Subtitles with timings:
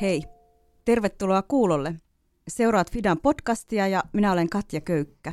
[0.00, 0.22] Hei,
[0.84, 1.94] tervetuloa kuulolle.
[2.48, 5.32] Seuraat Fidan podcastia ja minä olen Katja Köykkä.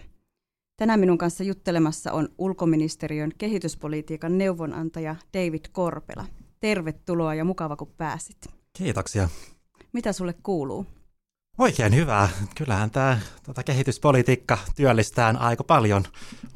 [0.78, 6.26] Tänään minun kanssa juttelemassa on ulkoministeriön kehityspolitiikan neuvonantaja David Korpela.
[6.60, 8.38] Tervetuloa ja mukava kun pääsit.
[8.78, 9.30] Kiitoksia.
[9.94, 10.86] Mitä sulle kuuluu?
[11.58, 12.30] Oikein hyvää.
[12.56, 16.04] Kyllähän tämä tota kehityspolitiikka työllistää aika paljon.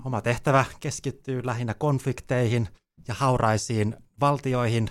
[0.06, 2.68] Oma tehtävä keskittyy lähinnä konflikteihin
[3.08, 4.90] ja hauraisiin valtioihin,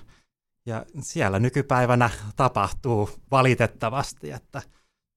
[0.66, 4.62] ja siellä nykypäivänä tapahtuu valitettavasti, että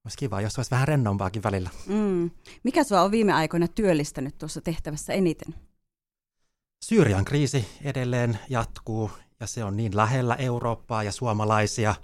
[0.05, 1.69] olisi kiva, jos olisi vähän rennompaakin välillä.
[1.87, 2.31] Mm.
[2.63, 5.55] Mikä sinua on viime aikoina työllistänyt tuossa tehtävässä eniten?
[6.85, 11.95] Syyrian kriisi edelleen jatkuu, ja se on niin lähellä Eurooppaa ja suomalaisia–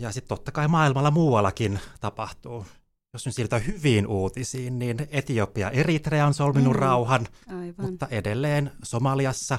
[0.00, 2.66] ja sitten totta kai maailmalla muuallakin tapahtuu.
[3.12, 6.78] Jos nyt siirrytään hyviin uutisiin, niin Etiopia Eritrea on solminut mm.
[6.78, 7.74] rauhan, Aivan.
[7.78, 9.58] mutta edelleen Somaliassa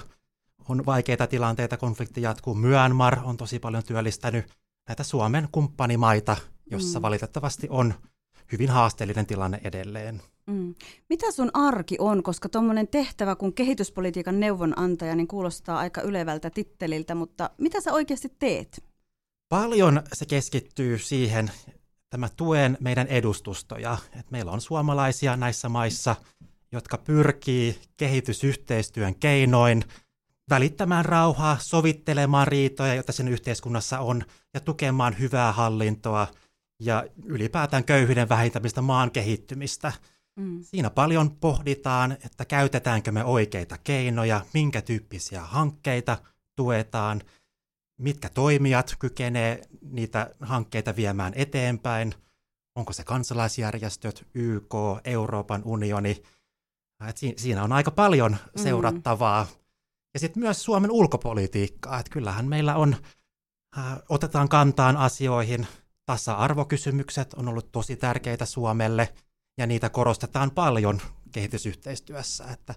[0.72, 2.56] on vaikeita tilanteita, konflikti jatkuu.
[2.56, 4.46] Myanmar on tosi paljon työllistänyt
[4.88, 6.38] näitä Suomen kumppanimaita,
[6.72, 7.02] jossa mm.
[7.02, 7.94] valitettavasti on
[8.52, 10.22] hyvin haasteellinen tilanne edelleen.
[10.48, 10.76] Mm.
[11.10, 17.16] Mitä sun arki on, koska tuommoinen tehtävä kuin kehityspolitiikan neuvonantaja niin kuulostaa aika ylevältä titteliltä,
[17.16, 18.84] mutta mitä sä oikeasti teet?
[19.50, 21.52] Paljon se keskittyy siihen,
[22.04, 23.98] että mä tuen meidän edustustoja.
[24.06, 26.16] että meillä on suomalaisia näissä maissa,
[26.72, 29.84] jotka pyrkii kehitysyhteistyön keinoin
[30.52, 36.28] välittämään rauhaa, sovittelemaan riitoja, joita sen yhteiskunnassa on, ja tukemaan hyvää hallintoa
[36.80, 39.94] ja ylipäätään köyhyyden vähentämistä, maan kehittymistä.
[40.36, 40.64] Mm.
[40.64, 46.18] Siinä paljon pohditaan, että käytetäänkö me oikeita keinoja, minkä tyyppisiä hankkeita
[46.56, 47.22] tuetaan–
[48.02, 52.14] mitkä toimijat kykenee niitä hankkeita viemään eteenpäin,
[52.76, 56.24] onko se kansalaisjärjestöt, YK, Euroopan unioni.
[57.10, 58.64] Et siinä on aika paljon mm.
[58.64, 59.44] seurattavaa.
[59.44, 59.61] Mm.
[60.14, 62.96] Ja sitten myös Suomen ulkopolitiikkaa, että kyllähän meillä on,
[63.78, 65.68] äh, otetaan kantaan asioihin,
[66.06, 69.14] tasa-arvokysymykset on ollut tosi tärkeitä Suomelle,
[69.58, 72.76] ja niitä korostetaan paljon kehitysyhteistyössä, että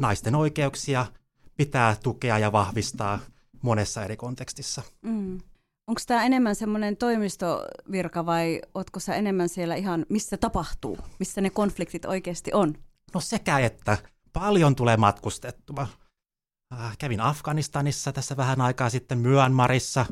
[0.00, 1.06] naisten oikeuksia
[1.56, 3.18] pitää tukea ja vahvistaa–
[3.62, 4.82] monessa eri kontekstissa.
[5.02, 5.40] Mm.
[5.86, 11.50] Onko tämä enemmän semmoinen toimistovirka vai ootko sä enemmän siellä ihan, missä tapahtuu, missä ne
[11.50, 12.74] konfliktit oikeasti on?
[13.14, 13.98] No sekä että.
[14.32, 15.86] Paljon tulee matkustettua.
[16.72, 20.06] Äh, kävin Afganistanissa tässä vähän aikaa sitten Myanmarissa.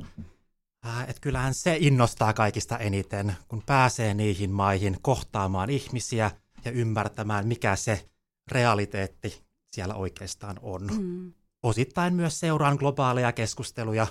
[0.87, 6.31] Äh, että kyllähän se innostaa kaikista eniten, kun pääsee niihin maihin kohtaamaan ihmisiä
[6.65, 8.09] ja ymmärtämään, mikä se
[8.51, 9.45] realiteetti
[9.75, 10.83] siellä oikeastaan on.
[10.99, 11.33] Mm.
[11.63, 14.07] Osittain myös seuraan globaaleja keskusteluja.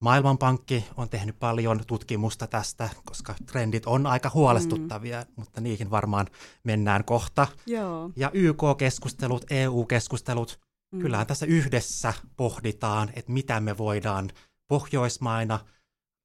[0.00, 5.32] Maailmanpankki on tehnyt paljon tutkimusta tästä, koska trendit on aika huolestuttavia, mm.
[5.36, 6.26] mutta niihin varmaan
[6.64, 7.46] mennään kohta.
[7.66, 8.10] Joo.
[8.16, 11.00] Ja YK-keskustelut, EU-keskustelut, mm.
[11.00, 14.30] kyllähän tässä yhdessä pohditaan, että mitä me voidaan
[14.68, 15.60] Pohjoismaina,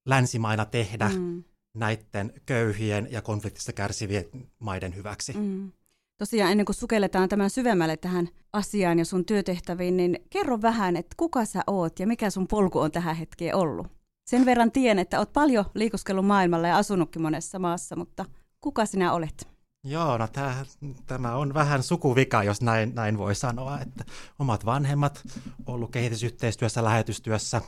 [0.05, 1.43] länsimaina tehdä mm.
[1.73, 4.25] näiden köyhien ja konfliktista kärsivien
[4.59, 5.33] maiden hyväksi.
[5.33, 5.71] Mm.
[6.17, 11.15] Tosiaan ennen kuin sukelletaan tämän syvemmälle tähän asiaan ja sun työtehtäviin, niin kerro vähän, että
[11.17, 13.87] kuka sä oot ja mikä sun polku on tähän hetkeen ollut.
[14.25, 18.25] Sen verran tiedän, että oot paljon liikuskellut maailmalla ja asunutkin monessa maassa, mutta
[18.61, 19.52] kuka sinä olet?
[19.83, 20.65] Joo, no tämä,
[21.05, 24.05] tämä on vähän sukuvika, jos näin, näin voi sanoa, että
[24.39, 25.21] omat vanhemmat
[25.65, 27.61] ollut kehitysyhteistyössä, lähetystyössä,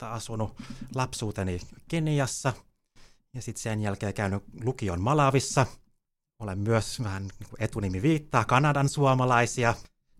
[0.00, 0.56] asunut
[0.94, 2.52] lapsuuteni Keniassa
[3.34, 5.66] ja sitten sen jälkeen käynyt lukion Malavissa–
[6.38, 9.74] olen myös vähän niin etunimi viittaa Kanadan suomalaisia,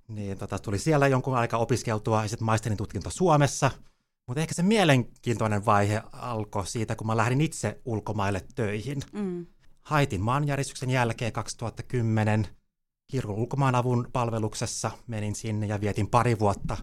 [0.08, 3.70] niin tota, tuli siellä jonkun aika opiskeltua ja sitten maisterin tutkinto Suomessa.
[4.26, 9.02] Mutta ehkä se mielenkiintoinen vaihe alkoi siitä, kun mä lähdin itse ulkomaille töihin.
[9.12, 9.46] Mm.
[9.86, 12.48] Haitin maanjärjestyksen jälkeen 2010
[13.10, 16.76] kirkon ulkomaanavun palveluksessa menin sinne ja vietin pari vuotta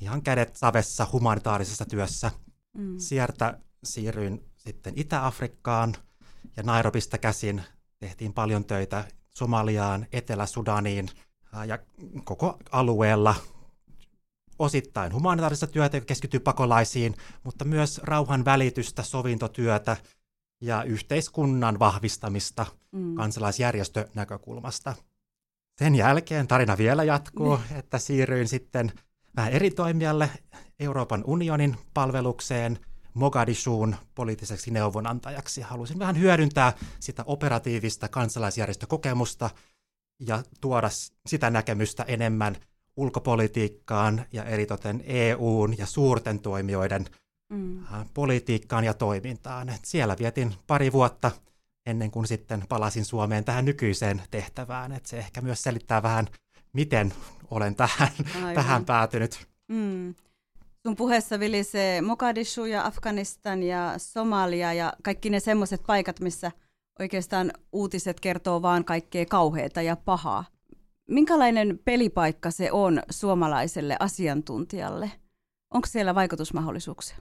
[0.00, 2.30] ihan kädet savessa humanitaarisessa työssä.
[2.76, 2.98] Mm.
[2.98, 5.94] Sieltä siirryin sitten Itä-Afrikkaan
[6.56, 7.62] ja Nairobista käsin
[7.98, 11.08] tehtiin paljon töitä Somaliaan, Etelä-Sudaniin
[11.66, 11.78] ja
[12.24, 13.34] koko alueella
[14.58, 17.14] osittain humanitaarista työtä, joka keskittyy pakolaisiin,
[17.44, 19.96] mutta myös rauhan välitystä, sovintotyötä
[20.64, 23.14] ja yhteiskunnan vahvistamista mm.
[23.14, 24.94] kansalaisjärjestönäkökulmasta.
[25.78, 27.78] Sen jälkeen tarina vielä jatkuu, niin.
[27.78, 28.92] että siirryin sitten
[29.36, 30.30] vähän eri toimijalle
[30.80, 32.78] Euroopan unionin palvelukseen–
[33.14, 35.60] Mogadishuun poliittiseksi neuvonantajaksi.
[35.60, 39.50] Halusin vähän hyödyntää sitä operatiivista kansalaisjärjestökokemusta
[40.20, 40.88] ja tuoda
[41.26, 42.56] sitä näkemystä enemmän
[42.96, 47.04] ulkopolitiikkaan ja eritoten EUn ja suurten toimijoiden
[47.54, 47.78] mm.
[47.78, 49.68] Äh, politiikkaan ja toimintaan.
[49.68, 51.30] Et siellä vietin pari vuotta
[51.86, 54.92] ennen kuin sitten palasin Suomeen tähän nykyiseen tehtävään.
[54.92, 56.26] Et se ehkä myös selittää vähän,
[56.72, 57.12] miten
[57.50, 58.08] olen tähän,
[58.54, 59.46] tähän päätynyt.
[59.68, 60.14] Mm.
[60.86, 66.52] Sun puheessa vilisee Mogadishu ja Afganistan ja Somalia ja kaikki ne semmoiset paikat, missä
[66.98, 70.44] oikeastaan uutiset kertoo vaan kaikkea kauheita ja pahaa.
[71.08, 75.10] Minkälainen pelipaikka se on suomalaiselle asiantuntijalle?
[75.74, 77.16] Onko siellä vaikutusmahdollisuuksia?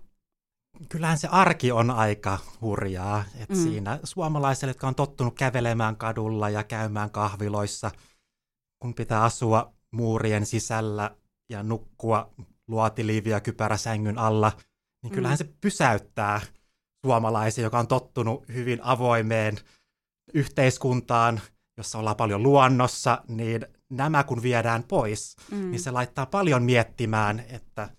[0.89, 3.23] Kyllähän se arki on aika hurjaa.
[3.39, 3.55] Et mm.
[3.55, 7.91] Siinä suomalaisille, jotka on tottunut kävelemään kadulla ja käymään kahviloissa,
[8.79, 11.15] kun pitää asua muurien sisällä
[11.49, 12.33] ja nukkua
[12.67, 14.51] luotiliiviä kypäräsängyn alla,
[15.03, 15.15] niin mm.
[15.15, 15.45] kyllähän mm.
[15.45, 16.41] se pysäyttää
[17.05, 19.57] suomalaisia, joka on tottunut hyvin avoimeen
[20.33, 21.41] yhteiskuntaan,
[21.77, 25.71] jossa ollaan paljon luonnossa, niin nämä kun viedään pois, mm.
[25.71, 27.89] niin se laittaa paljon miettimään, että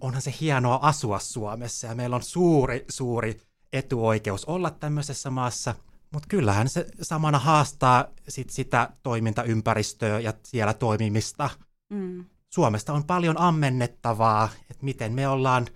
[0.00, 3.40] onhan se hienoa asua Suomessa ja meillä on suuri, suuri
[3.72, 5.74] etuoikeus olla tämmöisessä maassa,
[6.12, 11.50] mutta kyllähän se samana haastaa sit sitä toimintaympäristöä ja siellä toimimista.
[11.92, 12.24] Mm.
[12.48, 15.66] Suomesta on paljon ammennettavaa, että miten me ollaan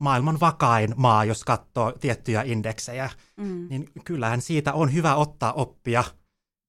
[0.00, 3.66] maailman vakain maa, jos katsoo tiettyjä indeksejä, mm.
[3.68, 6.04] niin kyllähän siitä on hyvä ottaa oppia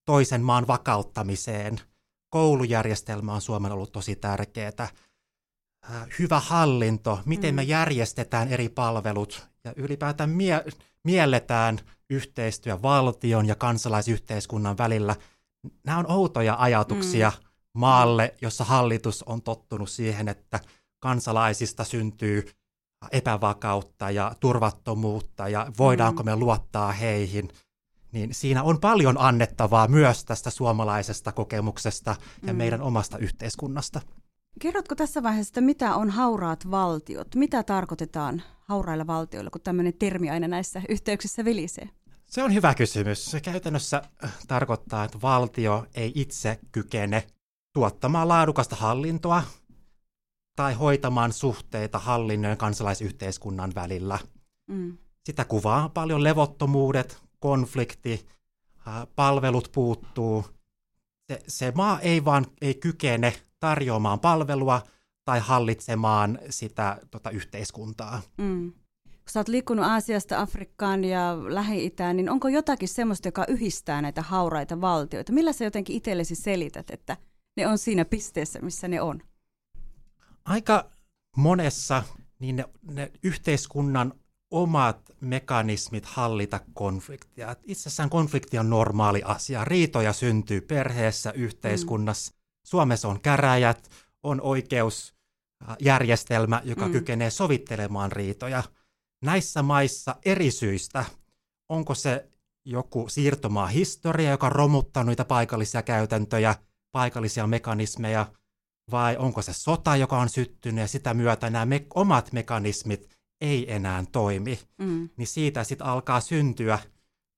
[0.05, 1.79] toisen maan vakauttamiseen.
[2.29, 4.87] Koulujärjestelmä on Suomen ollut tosi tärkeää.
[6.19, 7.55] Hyvä hallinto, miten mm.
[7.55, 10.65] me järjestetään eri palvelut ja ylipäätään mie-
[11.03, 11.79] mielletään
[12.09, 15.15] yhteistyö valtion ja kansalaisyhteiskunnan välillä.
[15.83, 17.43] Nämä on outoja ajatuksia mm.
[17.73, 20.59] maalle, jossa hallitus on tottunut siihen, että
[20.99, 22.51] kansalaisista syntyy
[23.11, 27.49] epävakautta ja turvattomuutta ja voidaanko me luottaa heihin,
[28.11, 32.15] niin siinä on paljon annettavaa myös tästä suomalaisesta kokemuksesta
[32.47, 32.57] ja mm.
[32.57, 34.01] meidän omasta yhteiskunnasta.
[34.59, 37.35] Kerrotko tässä vaiheessa, että mitä on hauraat valtiot?
[37.35, 41.89] Mitä tarkoitetaan haurailla valtioilla, kun tämmöinen termi aina näissä yhteyksissä vilisee?
[42.25, 43.25] Se on hyvä kysymys.
[43.25, 47.27] Se käytännössä äh, tarkoittaa, että valtio ei itse kykene
[47.73, 49.43] tuottamaan laadukasta hallintoa
[50.55, 54.19] tai hoitamaan suhteita hallinnon ja kansalaisyhteiskunnan välillä.
[54.67, 54.97] Mm.
[55.23, 58.27] Sitä kuvaa paljon levottomuudet, konflikti,
[59.15, 60.45] palvelut puuttuu.
[61.27, 64.81] Se, se maa ei vaan ei kykene tarjoamaan palvelua
[65.25, 68.21] tai hallitsemaan sitä tota, yhteiskuntaa.
[68.37, 68.71] Mm.
[69.03, 74.21] Kun sä oot liikkunut Aasiasta Afrikkaan ja Lähi-Itään, niin onko jotakin semmoista, joka yhdistää näitä
[74.21, 75.33] hauraita valtioita?
[75.33, 77.17] Millä sä jotenkin itsellesi selität, että
[77.57, 79.21] ne on siinä pisteessä, missä ne on?
[80.47, 80.89] aika
[81.37, 82.03] monessa
[82.39, 84.13] niin ne, ne yhteiskunnan
[84.51, 87.55] omat mekanismit hallita konfliktia.
[87.63, 89.65] Itse asiassa konflikti on normaali asia.
[89.65, 92.36] Riitoja syntyy perheessä, yhteiskunnassa.
[92.67, 93.89] Suomessa on käräjät,
[94.23, 96.91] on oikeusjärjestelmä, joka mm.
[96.91, 98.63] kykenee sovittelemaan riitoja.
[99.21, 101.05] Näissä maissa eri syistä,
[101.69, 102.29] onko se
[102.65, 106.55] joku siirtomaa historia, joka romuttaa niitä paikallisia käytäntöjä,
[106.91, 108.25] paikallisia mekanismeja–
[108.91, 113.09] vai onko se sota, joka on syttynyt ja sitä myötä nämä me- omat mekanismit
[113.41, 115.09] ei enää toimi, mm.
[115.17, 116.79] niin siitä sitten alkaa syntyä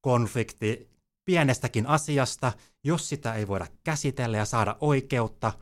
[0.02, 0.89] konflikti
[1.30, 2.52] pienestäkin asiasta.
[2.84, 5.54] Jos sitä ei voida käsitellä ja saada oikeutta,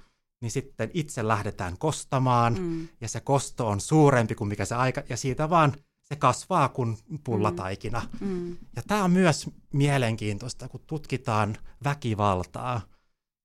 [0.42, 2.88] niin sitten itse lähdetään kostamaan mm.
[3.02, 5.74] ja se kosto on suurempi kuin mikä se aika, ja siitä vaan
[6.04, 8.02] se kasvaa kuin pullataikina.
[8.20, 8.28] Mm.
[8.28, 8.58] Mm.
[8.76, 12.82] Ja tämä on myös mielenkiintoista, kun tutkitaan väkivaltaa–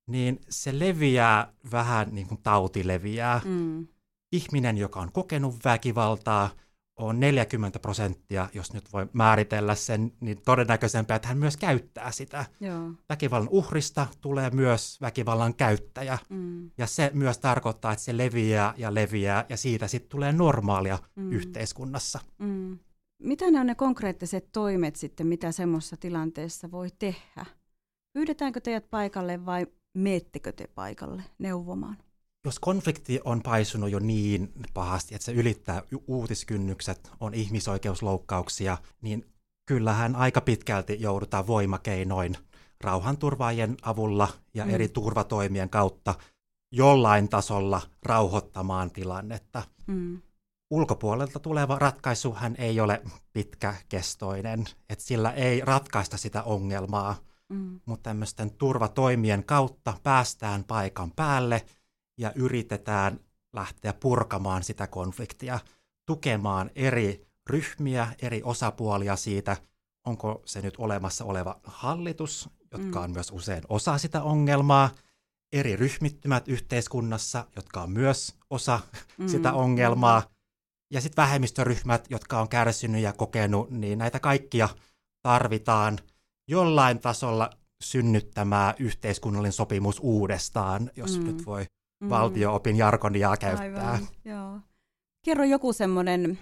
[0.06, 3.40] niin se leviää vähän niin kuin tauti leviää.
[3.44, 3.86] Mm.
[4.32, 6.50] Ihminen, joka on kokenut väkivaltaa,
[6.96, 12.44] on 40 prosenttia, jos nyt voi määritellä sen, niin todennäköisempää, että hän myös käyttää sitä.
[12.60, 12.90] Joo.
[13.08, 16.18] Väkivallan uhrista tulee myös väkivallan käyttäjä.
[16.28, 16.70] Mm.
[16.78, 21.32] Ja se myös tarkoittaa, että se leviää ja leviää, ja siitä sitten tulee normaalia mm.
[21.32, 22.20] yhteiskunnassa.
[22.38, 22.78] Mm.
[23.22, 27.46] Mitä ne on ne konkreettiset toimet sitten, mitä semmoisessa tilanteessa voi tehdä?
[28.12, 31.96] Pyydetäänkö teidät paikalle vai meettekö te paikalle neuvomaan?
[32.44, 39.32] Jos konflikti on paisunut jo niin pahasti, että se ylittää uutiskynnykset, on ihmisoikeusloukkauksia, niin
[39.66, 42.36] kyllähän aika pitkälti joudutaan voimakeinoin
[42.80, 44.74] rauhanturvaajien avulla ja mm.
[44.74, 46.14] eri turvatoimien kautta
[46.72, 49.62] jollain tasolla rauhoittamaan tilannetta.
[49.86, 50.22] Mm.
[50.70, 57.16] Ulkopuolelta tuleva ratkaisuhan ei ole pitkäkestoinen, että sillä ei ratkaista sitä ongelmaa,
[57.52, 57.80] Mm.
[57.86, 61.66] Mutta tämmöisten turvatoimien kautta päästään paikan päälle
[62.18, 63.20] ja yritetään
[63.52, 65.58] lähteä purkamaan sitä konfliktia,
[66.06, 69.56] tukemaan eri ryhmiä, eri osapuolia siitä,
[70.06, 73.04] onko se nyt olemassa oleva hallitus, jotka mm.
[73.04, 74.90] on myös usein osa sitä ongelmaa,
[75.52, 78.80] eri ryhmittymät yhteiskunnassa, jotka on myös osa
[79.18, 79.28] mm.
[79.28, 80.22] sitä ongelmaa,
[80.90, 84.68] ja sitten vähemmistöryhmät, jotka on kärsinyt ja kokenut, niin näitä kaikkia
[85.22, 85.98] tarvitaan–
[86.48, 87.50] jollain tasolla
[87.82, 91.26] synnyttämään yhteiskunnallinen sopimus uudestaan, jos mm.
[91.26, 91.66] nyt voi
[92.02, 92.08] mm.
[92.08, 93.92] valtioopin jargonia käyttää.
[93.92, 94.60] Aivan, joo.
[95.24, 96.38] Kerro joku semmoinen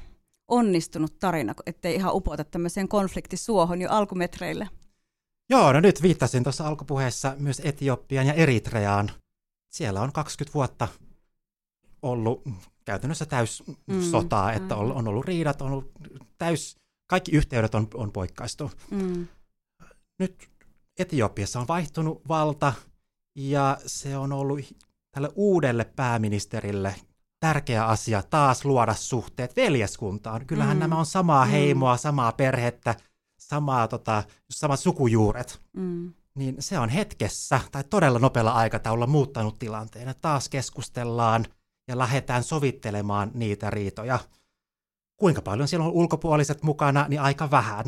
[0.48, 4.68] onnistunut tarina, ettei ihan upota tämmöiseen konfliktisuohon jo alkumetreille.
[5.50, 9.10] Joo, no nyt viittasin tuossa alkupuheessa myös Etiopiaan ja Eritreaan.
[9.72, 10.88] Siellä on 20 vuotta
[12.02, 12.42] ollut
[12.84, 15.90] käytännössä täys mm, sotaa, että on, on ollut riidat, on ollut
[16.38, 16.76] täys,
[17.06, 18.70] kaikki yhteydet on, on poikkaistu.
[18.90, 19.26] Mm.
[20.18, 20.50] Nyt
[20.98, 22.72] Etiopiassa on vaihtunut valta
[23.34, 24.60] ja se on ollut
[25.10, 26.94] tälle uudelle pääministerille
[27.40, 30.46] tärkeä asia taas luoda suhteet veljeskuntaan.
[30.46, 30.80] Kyllähän mm.
[30.80, 31.50] nämä on samaa mm.
[31.50, 32.94] heimoa, samaa perhettä,
[33.38, 35.60] samaa, tota, samat sukujuuret.
[35.76, 36.12] Mm.
[36.34, 40.08] Niin se on hetkessä tai todella nopealla aikataululla muuttanut tilanteen.
[40.08, 41.46] Ja taas keskustellaan
[41.88, 44.18] ja lähdetään sovittelemaan niitä riitoja.
[45.16, 47.84] Kuinka paljon siellä on ulkopuoliset mukana, niin aika vähän.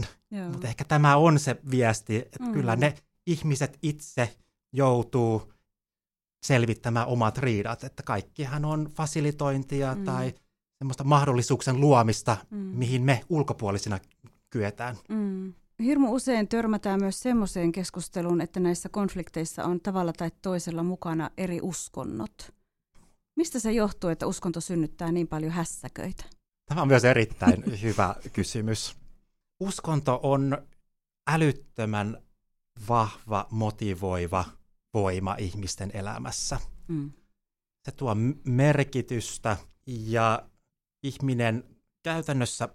[0.50, 2.52] Mutta ehkä tämä on se viesti, että mm.
[2.52, 2.95] kyllä ne
[3.26, 4.37] ihmiset itse
[4.73, 5.52] joutuu
[6.42, 10.04] selvittämään omat riidat, että kaikkihan on fasilitointia mm.
[10.04, 10.34] tai
[10.78, 12.58] semmoista mahdollisuuksien luomista, mm.
[12.58, 13.99] mihin me ulkopuolisina
[14.50, 14.96] kyetään.
[15.08, 15.54] Mm.
[15.82, 21.58] Hirmu usein törmätään myös semmoiseen keskusteluun, että näissä konflikteissa on tavalla tai toisella mukana eri
[21.62, 22.54] uskonnot.
[23.37, 26.25] Mistä se johtuu, että uskonto synnyttää niin paljon hässäköitä?
[26.66, 28.96] Tämä on myös erittäin hyvä kysymys.
[29.61, 30.58] Uskonto on
[31.26, 32.18] älyttömän
[32.88, 34.44] vahva, motivoiva
[34.94, 36.61] voima ihmisten elämässä.
[36.88, 37.12] Mm.
[37.84, 39.56] Se tuo merkitystä
[39.87, 40.42] ja
[41.02, 41.64] ihminen
[42.02, 42.68] käytännössä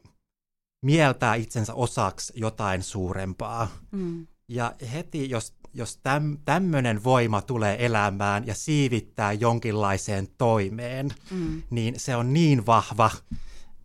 [0.86, 3.68] mieltää itsensä osaksi jotain suurempaa.
[3.92, 4.28] Mm.
[4.48, 11.64] Ja heti, jos, jos täm, tämmöinen voima tulee elämään ja siivittää jonkinlaiseen toimeen, mm.
[11.70, 13.12] niin se on niin vahva,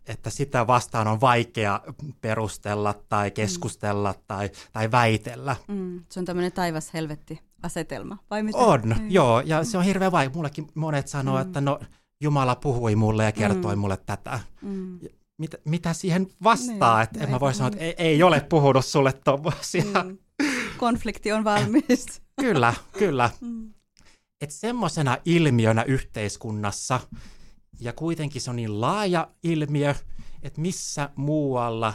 [0.05, 1.81] että sitä vastaan on vaikea
[2.21, 3.33] perustella tai mm.
[3.33, 4.19] keskustella mm.
[4.27, 5.55] tai, tai väitellä.
[5.67, 6.03] Mm.
[6.09, 8.57] Se on tämmöinen taivas-helvetti asetelma, vai mitä?
[8.57, 9.11] On, mm.
[9.11, 10.35] joo, ja se on hirveän vaikea.
[10.35, 11.41] Mullekin monet sanoo, mm.
[11.41, 11.79] että no
[12.21, 13.79] Jumala puhui mulle ja kertoi mm.
[13.79, 14.39] mulle tätä.
[14.61, 14.99] Mm.
[15.37, 18.85] Mitä, mitä siihen vastaa, niin, että en mä voi sanoa, että ei, ei ole puhunut
[18.85, 20.03] sulle tuommoisia.
[20.03, 20.17] Mm.
[20.77, 22.21] Konflikti on valmis.
[22.41, 23.29] kyllä, kyllä.
[23.41, 23.73] Mm.
[24.41, 26.99] Että semmoisena ilmiönä yhteiskunnassa,
[27.79, 29.95] ja kuitenkin se on niin laaja ilmiö,
[30.43, 31.93] että missä muualla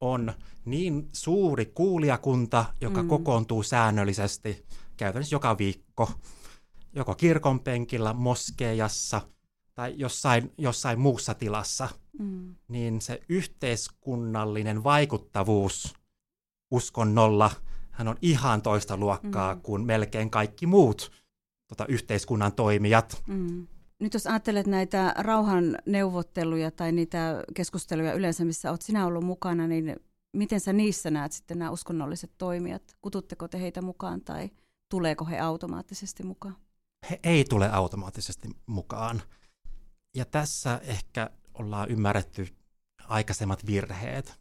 [0.00, 0.32] on
[0.64, 3.08] niin suuri kuulijakunta, joka mm.
[3.08, 4.64] kokoontuu säännöllisesti
[5.00, 6.10] käytännössä joka viikko,
[6.92, 9.20] joko kirkon penkillä, moskeijassa
[9.74, 11.88] tai jossain, jossain muussa tilassa,
[12.18, 12.54] mm.
[12.68, 15.94] niin se yhteiskunnallinen vaikuttavuus
[16.70, 17.50] uskonnolla
[17.90, 19.60] hän on ihan toista luokkaa mm.
[19.60, 21.12] kuin melkein kaikki muut
[21.68, 23.22] tota, yhteiskunnan toimijat.
[23.26, 23.66] Mm.
[23.98, 29.66] Nyt jos ajattelet näitä rauhan neuvotteluja tai niitä keskusteluja yleensä, missä olet sinä ollut mukana,
[29.66, 29.96] niin
[30.32, 32.82] miten sä niissä näet sitten nämä uskonnolliset toimijat?
[33.02, 34.50] Kututteko te heitä mukaan tai
[34.90, 36.56] tuleeko he automaattisesti mukaan?
[37.10, 39.22] He ei tule automaattisesti mukaan.
[40.14, 42.48] Ja tässä ehkä ollaan ymmärretty
[43.08, 44.40] aikaisemmat virheet.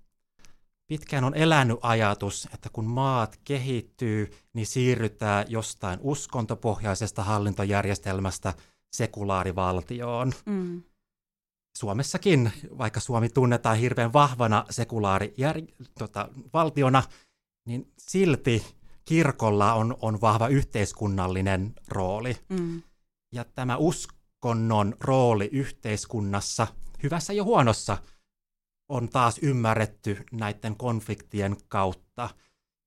[0.88, 8.54] Pitkään on elänyt ajatus, että kun maat kehittyy, niin siirrytään jostain uskontopohjaisesta hallintojärjestelmästä
[8.92, 10.34] sekulaarivaltioon.
[10.46, 10.84] Mm.
[11.78, 17.20] Suomessakin, vaikka Suomi tunnetaan hirveän vahvana sekulaarivaltiona, tota,
[17.66, 18.79] niin silti
[19.10, 22.38] kirkolla on, on vahva yhteiskunnallinen rooli.
[22.50, 22.82] Mm.
[23.32, 26.68] Ja tämä uskonnon rooli yhteiskunnassa,
[27.04, 27.98] hyvässä ja huonossa,
[28.90, 32.30] on taas ymmärretty näiden konfliktien kautta.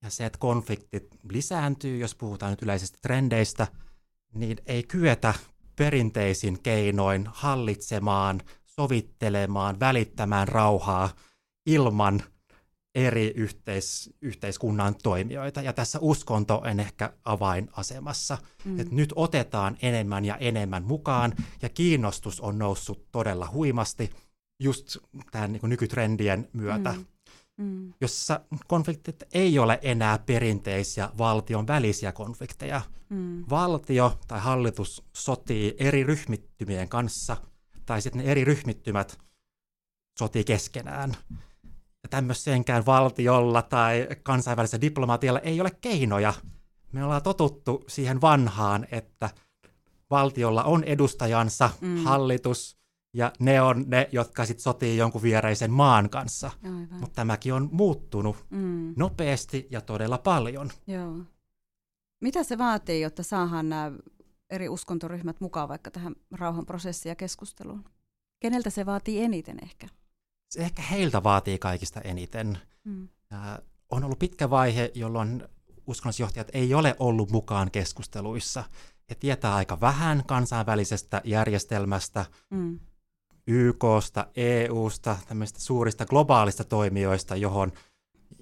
[0.02, 3.66] Ja se, että konfliktit lisääntyy, jos puhutaan nyt yleisistä trendeistä,
[4.34, 5.34] niin ei kyetä
[5.76, 11.10] perinteisin keinoin hallitsemaan, sovittelemaan, välittämään rauhaa
[11.66, 12.22] ilman
[12.94, 15.62] eri yhteis, yhteiskunnan toimijoita.
[15.62, 18.38] Ja tässä uskonto on ehkä avainasemassa.
[18.64, 18.80] Mm.
[18.80, 24.10] Että nyt otetaan enemmän ja enemmän mukaan, ja kiinnostus on noussut todella huimasti
[24.60, 24.96] just
[25.30, 26.92] tämän niin nykytrendien myötä.
[26.92, 27.04] Mm.
[27.56, 27.92] Mm.
[28.00, 32.80] jossa konfliktit ei ole enää perinteisiä valtion välisiä konflikteja.
[33.08, 33.44] Mm.
[33.50, 37.36] Valtio tai hallitus sotii eri ryhmittymien kanssa,
[37.86, 39.18] tai sitten ne eri ryhmittymät
[40.18, 41.16] sotii keskenään
[42.12, 46.34] tämmöiseenkään valtiolla tai kansainvälisellä diplomatialla ei ole keinoja.
[46.92, 49.30] Me ollaan totuttu siihen vanhaan, että
[50.10, 51.96] valtiolla on edustajansa, mm.
[51.96, 52.76] hallitus,
[53.14, 56.50] ja ne on ne, jotka sitten sotii jonkun viereisen maan kanssa.
[56.90, 58.94] Mutta tämäkin on muuttunut mm.
[58.96, 60.70] nopeasti ja todella paljon.
[60.86, 61.18] Joo.
[62.20, 63.92] Mitä se vaatii, jotta saadaan nämä
[64.50, 67.84] eri uskontoryhmät mukaan vaikka tähän rauhanprosessiin ja keskusteluun?
[68.40, 69.86] Keneltä se vaatii eniten ehkä?
[70.52, 72.58] Se ehkä heiltä vaatii kaikista eniten.
[72.84, 73.08] Mm.
[73.32, 73.58] Äh,
[73.90, 75.48] on ollut pitkä vaihe, jolloin
[75.86, 78.64] uskonnollisjohtajat ei ole ollut mukaan keskusteluissa.
[79.10, 82.24] He tietää aika vähän kansainvälisestä järjestelmästä.
[82.50, 82.80] Mm.
[83.46, 87.72] YKsta, EUsta, tämmöistä suurista globaalista toimijoista, johon,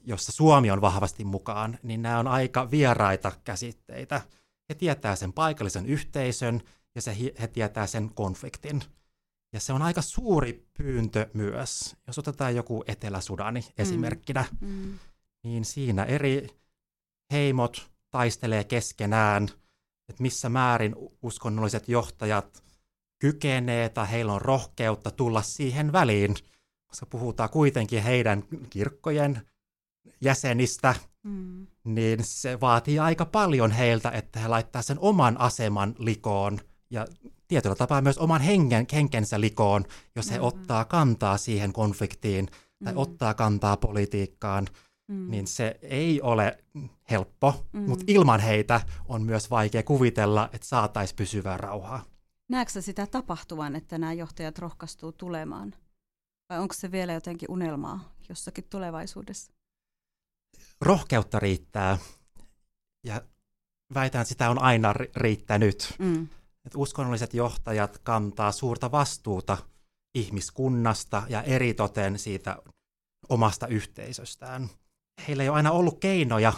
[0.04, 4.20] jossa Suomi on vahvasti mukaan, niin nämä on aika vieraita käsitteitä.
[4.68, 6.60] He tietää sen paikallisen yhteisön
[6.94, 8.82] ja se, he tietää sen konfliktin.
[9.52, 11.96] Ja se on aika suuri pyyntö myös.
[12.06, 13.66] Jos otetaan joku Etelä-Sudani mm.
[13.78, 14.98] esimerkkinä, mm.
[15.42, 16.46] niin siinä eri
[17.32, 19.48] heimot taistelee keskenään,
[20.08, 22.62] että missä määrin uskonnolliset johtajat
[23.18, 26.34] kykenee tai heillä on rohkeutta tulla siihen väliin,
[26.86, 29.40] koska puhutaan kuitenkin heidän kirkkojen
[30.20, 31.66] jäsenistä, mm.
[31.84, 37.06] niin se vaatii aika paljon heiltä, että he laittaa sen oman aseman likoon ja
[37.50, 39.84] tietyllä tapaa myös oman hengen, henkensä likoon,
[40.16, 40.44] jos he mm.
[40.44, 42.48] ottaa kantaa siihen konfliktiin
[42.84, 42.98] tai mm.
[42.98, 44.66] ottaa kantaa politiikkaan,
[45.08, 45.30] mm.
[45.30, 46.58] niin se ei ole
[47.10, 47.80] helppo, mm.
[47.80, 52.04] mutta ilman heitä on myös vaikea kuvitella, että saataisiin pysyvää rauhaa.
[52.48, 55.74] Näetkö sitä tapahtuvan, että nämä johtajat rohkaistuu tulemaan?
[56.48, 59.52] Vai onko se vielä jotenkin unelmaa jossakin tulevaisuudessa?
[60.80, 61.98] Rohkeutta riittää
[63.06, 63.22] ja
[63.94, 65.94] väitän, että sitä on aina riittänyt.
[65.98, 66.28] Mm.
[66.66, 69.58] Että uskonnolliset johtajat kantaa suurta vastuuta
[70.14, 72.56] ihmiskunnasta ja eritoten siitä
[73.28, 74.68] omasta yhteisöstään.
[75.28, 76.52] Heillä ei ole aina ollut keinoja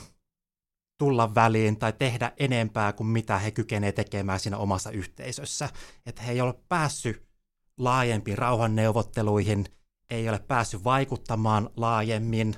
[0.99, 5.69] tulla väliin tai tehdä enempää kuin mitä he kykenevät tekemään siinä omassa yhteisössä.
[6.07, 7.27] Että he ei ole päässyt
[7.79, 9.67] laajempiin rauhanneuvotteluihin,
[10.11, 12.55] ei ole päässyt vaikuttamaan laajemmin.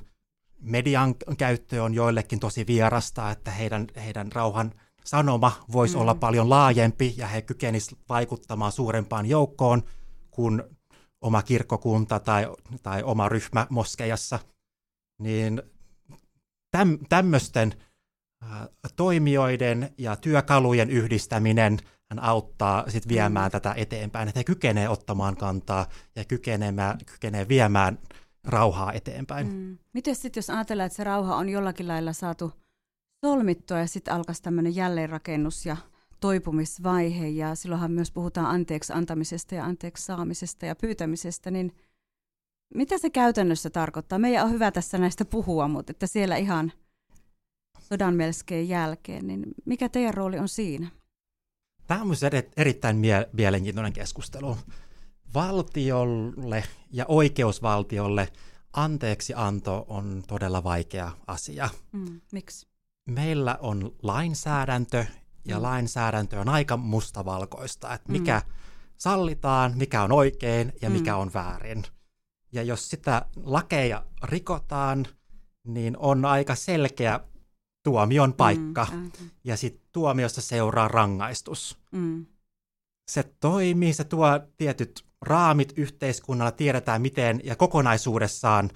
[0.60, 4.72] Median käyttö on joillekin tosi vierasta, että heidän, heidän rauhan
[5.04, 6.00] sanoma voisi mm.
[6.00, 9.82] olla paljon laajempi ja he kykenisivät vaikuttamaan suurempaan joukkoon
[10.30, 10.62] kuin
[11.20, 12.46] oma kirkkokunta tai,
[12.82, 14.38] tai oma ryhmä moskeijassa.
[15.20, 15.62] Niin
[16.70, 17.74] täm, tämmöisten
[18.96, 21.78] toimijoiden ja työkalujen yhdistäminen
[22.10, 23.52] hän auttaa sit viemään mm.
[23.52, 27.98] tätä eteenpäin, että he kykenevät ottamaan kantaa ja kykenevät, kykenevät viemään
[28.44, 29.46] rauhaa eteenpäin.
[29.46, 29.78] Mm.
[29.92, 32.52] Miten sitten, jos ajatellaan, että se rauha on jollakin lailla saatu
[33.24, 35.76] solmittua ja sitten alkaisi tämmöinen jälleenrakennus ja
[36.20, 41.72] toipumisvaihe ja silloinhan myös puhutaan anteeksi antamisesta ja anteeksi saamisesta ja pyytämisestä, niin
[42.74, 44.18] mitä se käytännössä tarkoittaa?
[44.18, 46.72] Meidän on hyvä tässä näistä puhua, mutta että siellä ihan–
[47.88, 50.90] sodan melskeen jälkeen, niin mikä teidän rooli on siinä?
[51.86, 52.20] Tämä on myös
[52.56, 54.56] erittäin mie- mielenkiintoinen keskustelu.
[55.34, 58.28] Valtiolle ja oikeusvaltiolle
[58.72, 61.68] anteeksianto on todella vaikea asia.
[61.92, 62.73] Mm, miksi?
[63.10, 65.04] Meillä on lainsäädäntö,
[65.44, 65.62] ja mm.
[65.62, 68.52] lainsäädäntö on aika mustavalkoista, että mikä mm.
[68.96, 70.96] sallitaan, mikä on oikein ja mm.
[70.96, 71.84] mikä on väärin.
[72.52, 75.06] Ja jos sitä lakeja rikotaan,
[75.66, 77.20] niin on aika selkeä
[77.82, 79.10] tuomion mm, paikka mm,
[79.44, 81.78] ja sitten tuomiosta seuraa rangaistus.
[81.92, 82.26] Mm.
[83.10, 88.70] Se toimii, se tuo tietyt raamit yhteiskunnalla, tiedetään miten ja kokonaisuudessaan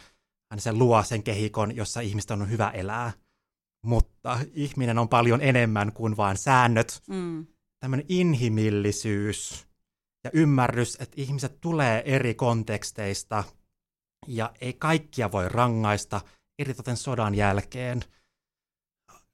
[0.57, 3.13] se luo sen kehikon, jossa ihmisten on hyvä elää.
[3.83, 7.03] Mutta ihminen on paljon enemmän kuin vain säännöt.
[7.09, 7.47] Mm.
[7.81, 9.67] Tämmöinen inhimillisyys
[10.25, 13.45] ja ymmärrys, että ihmiset tulee eri konteksteista
[14.27, 16.21] ja ei kaikkia voi rangaista,
[16.59, 18.01] eritoten sodan jälkeen–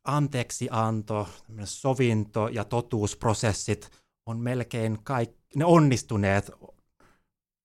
[0.05, 1.29] anteeksianto,
[1.65, 3.91] sovinto ja totuusprosessit
[4.27, 6.51] on melkein kaikki, ne onnistuneet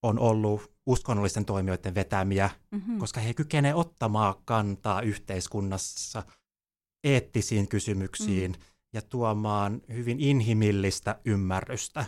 [0.04, 3.00] on ollut uskonnollisten toimijoiden vetämiä, mm-hmm.
[3.00, 6.24] koska he kykenevät ottamaan kantaa yhteiskunnassa
[7.04, 8.58] eettisiin kysymyksiin mm.
[8.94, 12.06] ja tuomaan hyvin inhimillistä ymmärrystä.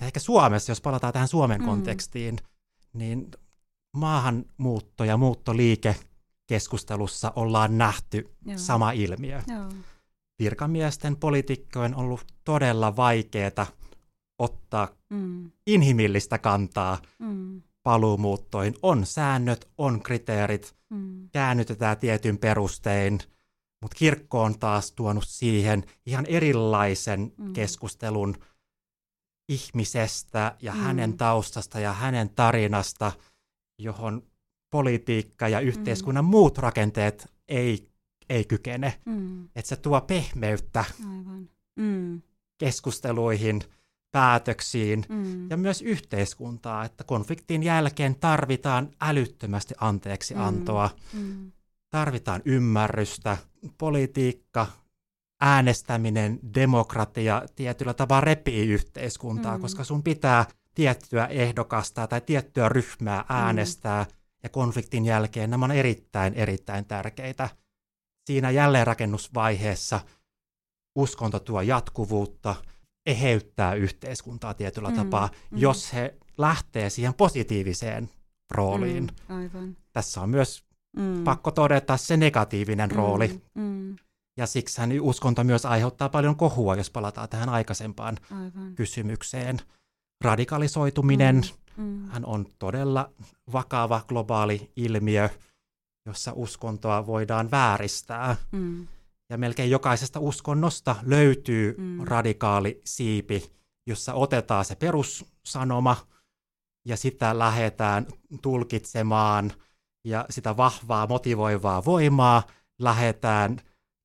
[0.00, 1.66] Ja ehkä Suomessa, jos palataan tähän Suomen mm.
[1.66, 2.38] kontekstiin,
[2.92, 3.30] niin
[3.96, 5.96] maahanmuutto ja muuttoliike
[6.46, 8.58] keskustelussa ollaan nähty Joo.
[8.58, 9.42] sama ilmiö.
[9.46, 9.68] Joo.
[10.38, 13.66] Virkamiesten poliitikkojen on ollut todella vaikeaa
[14.38, 15.50] ottaa mm.
[15.66, 17.62] inhimillistä kantaa mm.
[17.82, 18.74] paluumuuttoihin.
[18.82, 21.28] On säännöt, on kriteerit, mm.
[21.32, 23.18] käännytetään tietyn perustein,
[23.84, 27.52] mutta kirkko on taas tuonut siihen ihan erilaisen mm.
[27.52, 28.34] keskustelun
[29.48, 30.78] ihmisestä ja mm.
[30.78, 33.12] hänen taustasta ja hänen tarinasta,
[33.78, 34.22] johon
[34.70, 36.28] politiikka ja yhteiskunnan mm.
[36.28, 37.88] muut rakenteet ei,
[38.28, 39.00] ei kykene.
[39.04, 39.44] Mm.
[39.44, 41.48] Että se tuo pehmeyttä Aivan.
[41.76, 42.22] Mm.
[42.58, 43.62] keskusteluihin,
[44.12, 45.50] päätöksiin mm.
[45.50, 51.20] ja myös yhteiskuntaa, että konfliktin jälkeen tarvitaan älyttömästi anteeksi antoa, mm.
[51.20, 51.52] mm.
[51.94, 53.36] Tarvitaan ymmärrystä,
[53.78, 54.66] politiikka,
[55.40, 59.62] äänestäminen, demokratia tietyllä tavalla repii yhteiskuntaa, mm.
[59.62, 63.26] koska sun pitää tiettyä ehdokasta tai tiettyä ryhmää mm.
[63.28, 67.48] äänestää mm ja konfliktin jälkeen nämä on erittäin, erittäin tärkeitä.
[68.26, 70.00] Siinä jälleenrakennusvaiheessa
[70.94, 72.54] uskonto tuo jatkuvuutta,
[73.06, 75.58] eheyttää yhteiskuntaa tietyllä Mm, tapaa, mm.
[75.58, 78.10] jos he lähtee siihen positiiviseen
[78.50, 79.08] rooliin.
[79.28, 79.76] Mm, aivan.
[79.92, 80.64] Tässä on myös
[80.96, 81.24] Mm.
[81.24, 83.96] pakko todeta se negatiivinen rooli, Mm, mm,
[84.36, 88.74] ja siksi hän uskonto myös aiheuttaa paljon kohua, jos palataan tähän aikaisempaan aivan.
[88.74, 89.58] kysymykseen.
[90.24, 91.42] Radikalisoituminen,
[91.76, 93.10] Mm, hän on todella
[93.52, 95.28] vakava globaali ilmiö,
[96.06, 98.36] jossa uskontoa voidaan vääristää.
[98.52, 98.86] mm,
[99.30, 102.04] Ja melkein jokaisesta uskonnosta löytyy Mm.
[102.04, 103.50] radikaali siipi,
[103.86, 105.96] jossa otetaan se perussanoma
[106.86, 108.06] ja sitä lähdetään
[108.42, 109.52] tulkitsemaan
[110.04, 112.42] ja sitä vahvaa motivoivaa voimaa
[112.78, 113.60] lähdetään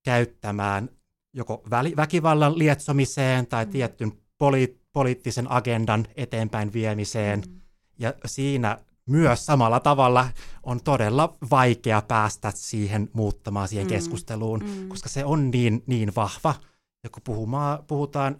[0.05, 0.89] käyttämään
[1.33, 1.63] joko
[1.97, 3.71] väkivallan lietsomiseen tai Mm.
[3.71, 7.43] tietyn poli- poliittisen agendan eteenpäin viemiseen.
[7.47, 7.59] mm,
[7.99, 10.27] Ja siinä myös samalla tavalla
[10.63, 13.89] on todella vaikea päästä siihen muuttamaan siihen Mm.
[13.89, 16.55] keskusteluun, mm, koska se on niin, niin vahva.
[17.03, 18.37] Ja kun puhumaan, puhutaan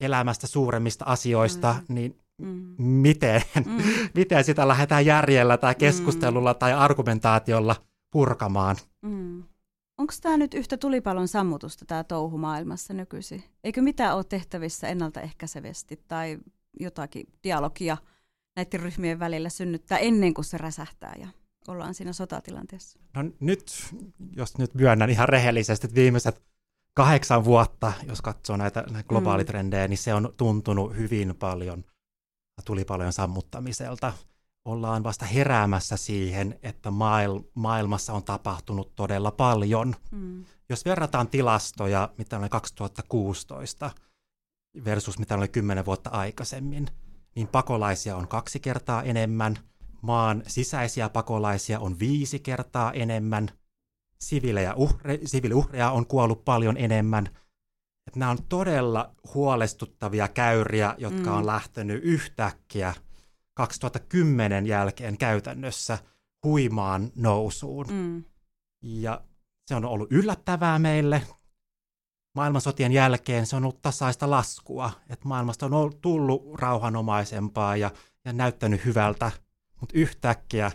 [0.00, 1.84] elämästä suuremmista asioista, Aivan.
[1.88, 3.82] niin mm, miten, mm,
[4.14, 7.76] miten sitä lähdetään järjellä tai keskustelulla tai argumentaatiolla
[8.10, 8.76] purkamaan?
[9.02, 9.42] mm.
[9.98, 13.44] Onko tämä nyt yhtä tulipalon sammutusta tämä touhu maailmassa nykyisin?
[13.64, 16.38] Eikö mitään ole tehtävissä ennaltaehkäisevästi tai
[16.80, 17.96] jotakin dialogia
[18.56, 21.28] näiden ryhmien välillä synnyttää ennen kuin se räsähtää ja
[21.68, 22.98] ollaan siinä sotatilanteessa?
[23.16, 23.72] No nyt,
[24.36, 26.42] jos nyt myönnän ihan rehellisesti, että viimeiset
[26.94, 31.84] kahdeksan vuotta, jos katsoo näitä, näitä globaalitrendejä, niin se on tuntunut hyvin paljon
[32.64, 34.12] tulipalojen sammuttamiselta.
[34.64, 39.96] Ollaan vasta heräämässä siihen, että maail- maailmassa on tapahtunut todella paljon.
[40.10, 40.44] Mm.
[40.68, 43.90] Jos verrataan tilastoja, mitä oli 2016
[44.84, 46.88] versus mitä oli 10 vuotta aikaisemmin,
[47.34, 49.58] niin pakolaisia on kaksi kertaa enemmän,
[50.02, 53.48] maan sisäisiä pakolaisia on viisi kertaa enemmän,
[54.20, 57.28] siviilejä uhre, siviiliuhreja on kuollut paljon enemmän.
[58.06, 61.36] Et nämä on todella huolestuttavia käyriä, jotka Mm.
[61.36, 62.94] on lähtenyt yhtäkkiä
[63.54, 65.98] 2010 jälkeen käytännössä
[66.44, 67.86] huimaan nousuun.
[67.90, 68.24] Mm.
[68.82, 69.20] Ja
[69.66, 71.22] se on ollut yllättävää meille.
[72.34, 77.90] Maailmansotien jälkeen se on ollut tasaista laskua, että maailmasta on ollut, tullut rauhanomaisempaa ja,
[78.24, 79.30] ja näyttänyt hyvältä,
[79.80, 80.70] mutta yhtäkkiä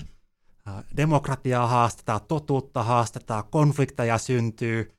[0.98, 4.92] demokratiaa haastetaan, totuutta haastetaan, konflikteja syntyy,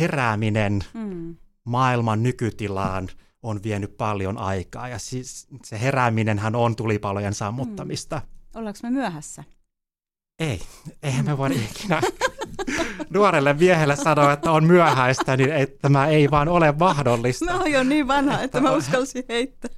[0.00, 1.36] herääminen Mm.
[1.66, 3.08] Maailman nykytilaan
[3.42, 8.22] on vienyt paljon aikaa ja siis se herääminenhän on tulipalojen sammuttamista.
[8.54, 9.44] Ollaanko me myöhässä?
[10.38, 10.60] Ei,
[11.02, 12.00] eihän me voida ikinä
[13.10, 17.44] nuorelle miehelle sanoa, että on myöhäistä, niin ei, tämä ei vaan ole mahdollista.
[17.44, 19.70] Mä oon jo niin vanha, että mä uskalsin heittää.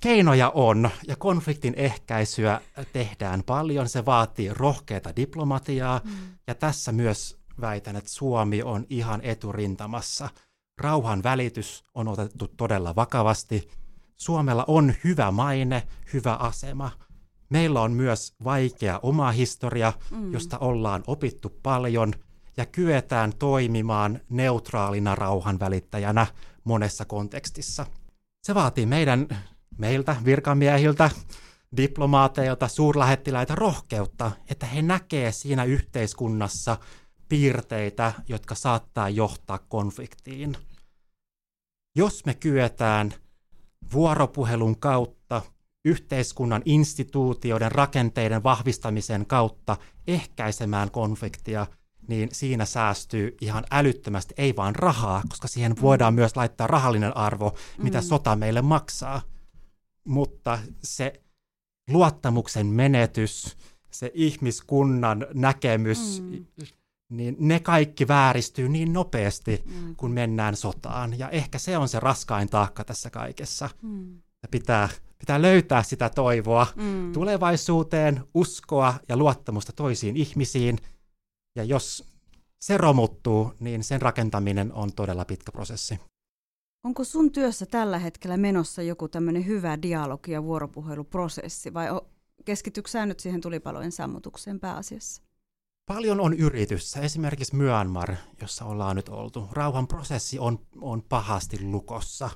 [0.00, 2.60] Keinoja on, ja konfliktin ehkäisyä
[2.92, 3.88] tehdään paljon.
[3.88, 6.10] Se vaatii rohkeata diplomatiaa, Mm.
[6.46, 10.28] ja tässä myös väitän, että Suomi on ihan eturintamassa.
[10.78, 13.68] Rauhan välitys on otettu todella vakavasti.
[14.16, 16.90] Suomella on hyvä maine, hyvä asema.
[17.48, 20.32] Meillä on myös vaikea oma historia, Mm.
[20.32, 22.12] josta ollaan opittu paljon
[22.56, 26.26] ja kyetään toimimaan neutraalina rauhan välittäjänä
[26.64, 27.86] monessa kontekstissa.
[28.42, 29.28] Se vaatii meidän,
[29.78, 31.10] meiltä, virkamiehiltä,
[31.76, 36.76] diplomaateilta, suurlähettiläitä rohkeutta, että he näkee siinä yhteiskunnassa
[37.30, 40.56] piirteitä, jotka saattaa johtaa konfliktiin.
[41.96, 43.14] Jos me kyetään
[43.92, 45.42] vuoropuhelun kautta
[45.84, 51.66] yhteiskunnan instituutioiden rakenteiden vahvistamisen kautta ehkäisemään konfliktia,
[52.08, 57.54] niin siinä säästyy ihan älyttömästi, ei vaan rahaa, koska siihen voidaan myös laittaa rahallinen arvo,
[57.78, 58.04] mitä Mm.
[58.04, 59.22] sota meille maksaa.
[60.04, 61.22] Mutta se
[61.90, 63.56] luottamuksen menetys,
[63.90, 66.44] se ihmiskunnan näkemys, Mm.
[67.10, 69.96] Niin ne kaikki vääristyy niin nopeasti, Mm.
[69.96, 71.18] kun mennään sotaan.
[71.18, 73.70] Ja ehkä se on se raskain taakka tässä kaikessa.
[73.82, 74.22] Mm.
[74.50, 77.12] Pitää, pitää löytää sitä toivoa Mm.
[77.12, 80.78] tulevaisuuteen, uskoa ja luottamusta toisiin ihmisiin.
[81.56, 82.04] Ja jos
[82.60, 85.98] se romuttuu, niin sen rakentaminen on todella pitkä prosessi.
[86.84, 92.08] Onko sun työssä tällä hetkellä menossa joku tämmöinen hyvä dialogi- ja vuoropuheluprosessi vai o-
[92.44, 95.22] keskityksä sä nyt siihen tulipalojen sammutukseen pääasiassa?
[95.90, 99.48] Paljon on yrityssä, esimerkiksi Myanmar, jossa ollaan nyt oltu.
[99.52, 102.30] Rauhan prosessi on, on pahasti lukossa.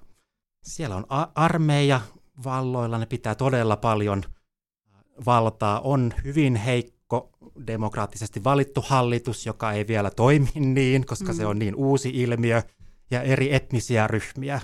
[0.64, 2.00] Siellä on a- armeija
[2.44, 4.22] valloilla, ne pitää todella paljon
[5.26, 5.80] valtaa.
[5.80, 7.30] On hyvin heikko
[7.66, 11.36] demokraattisesti valittu hallitus, joka ei vielä toimi niin, koska Mm.
[11.36, 12.62] se on niin uusi ilmiö,
[13.10, 14.60] ja eri etnisiä ryhmiä.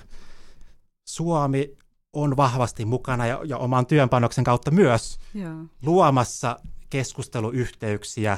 [1.07, 1.77] Suomi
[2.13, 5.53] on vahvasti mukana ja, ja oman työnpanoksen kautta myös Joo.
[5.85, 8.37] luomassa keskusteluyhteyksiä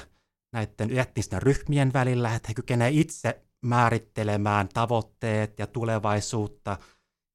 [0.54, 6.78] näiden etnisten ryhmien välillä, että he kykenevät itse määrittelemään tavoitteet ja tulevaisuutta.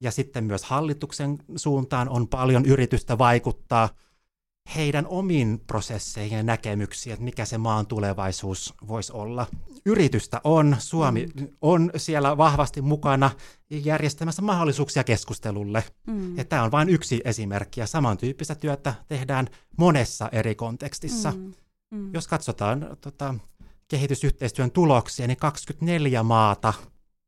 [0.03, 3.89] Ja sitten myös hallituksen suuntaan on paljon yritystä vaikuttaa
[4.77, 9.47] heidän omiin prosesseihin ja näkemyksiin, että mikä se maan tulevaisuus voisi olla.
[9.87, 11.49] Yritystä on, Suomi mm.
[11.61, 13.31] on siellä vahvasti mukana
[13.71, 15.85] järjestämässä mahdollisuuksia keskustelulle.
[16.07, 16.37] Mm.
[16.37, 21.31] Ja tämä on vain yksi esimerkki, ja samantyyppistä työtä tehdään monessa eri kontekstissa.
[21.31, 21.53] Mm.
[21.91, 22.15] Mm.
[22.15, 23.35] Jos katsotaan tota,
[23.89, 26.75] kehitysyhteistyön tuloksia, niin 24 maata,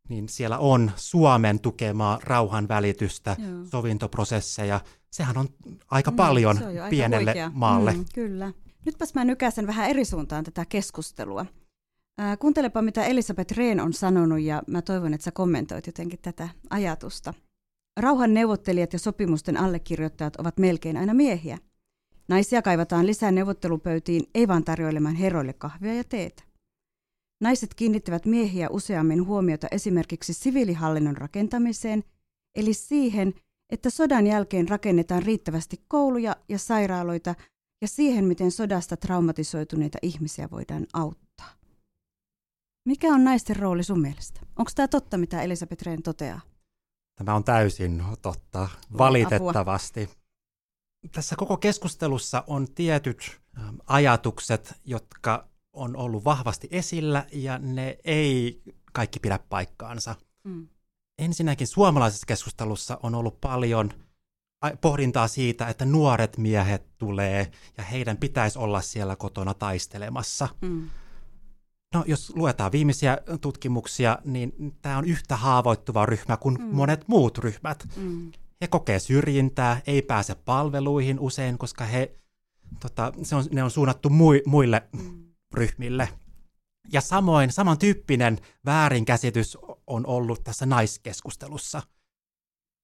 [0.08, 3.64] niin siellä on Suomen tukemaa rauhan välitystä, Joo.
[3.64, 4.80] sovintoprosesseja.
[5.10, 5.48] Sehän on
[5.90, 7.92] aika mm, paljon on pienelle aika maalle.
[7.92, 8.52] Mm, kyllä.
[8.86, 11.46] Nytpäs mä nykäsen vähän eri suuntaan tätä keskustelua.
[12.20, 16.48] Äh, kuuntelepa, mitä Elisabeth Rehn on sanonut, ja mä toivon, että sä kommentoit jotenkin tätä
[16.70, 17.34] ajatusta.
[18.00, 21.58] Rauhan neuvottelijat ja sopimusten allekirjoittajat ovat melkein aina miehiä.
[22.30, 26.42] Naisia kaivataan lisää neuvottelupöytiin, ei vaan tarjoilemaan heroille kahvia ja teetä.
[27.40, 32.04] Naiset kiinnittävät miehiä useammin huomiota esimerkiksi siviilihallinnon rakentamiseen,
[32.54, 33.34] eli siihen,
[33.70, 37.34] että sodan jälkeen rakennetaan riittävästi kouluja ja sairaaloita
[37.82, 41.50] ja siihen, miten sodasta traumatisoituneita ihmisiä voidaan auttaa.
[42.88, 44.40] Mikä on naisten rooli sun mielestä?
[44.56, 46.40] Onko tämä totta, mitä Elisabeth Rehn toteaa?
[47.16, 50.02] Tämä on täysin totta, valitettavasti.
[50.02, 50.19] Apua.
[51.12, 58.62] Tässä koko keskustelussa on tietyt ähm, ajatukset, jotka on ollut vahvasti esillä ja ne ei
[58.92, 60.14] kaikki pidä paikkaansa.
[60.44, 60.68] Mm.
[61.18, 63.90] Ensinnäkin suomalaisessa keskustelussa on ollut paljon
[64.80, 70.48] pohdintaa siitä, että nuoret miehet tulee ja heidän pitäisi olla siellä kotona taistelemassa.
[70.60, 70.90] Mm.
[71.94, 76.64] No, jos luetaan viimeisiä tutkimuksia, niin tämä on yhtä haavoittuva ryhmä kuin mm.
[76.64, 77.88] monet muut ryhmät.
[77.96, 78.32] Mm.
[78.60, 82.18] He kokee syrjintää, ei pääse palveluihin usein, koska he,
[82.80, 85.24] tota, se on, ne on suunnattu mui, muille mm.
[85.54, 86.08] ryhmille.
[86.92, 91.82] Ja samoin samantyyppinen väärinkäsitys on ollut tässä naiskeskustelussa.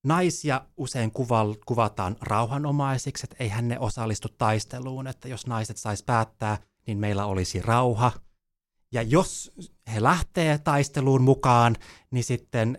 [0.04, 6.58] Naisia usein kuva, kuvataan rauhanomaisiksi, että eihän ne osallistu taisteluun, että jos naiset sais päättää,
[6.86, 8.12] niin meillä olisi rauha–
[8.92, 9.52] ja jos
[9.94, 11.76] he lähtee taisteluun mukaan,
[12.10, 12.78] niin sitten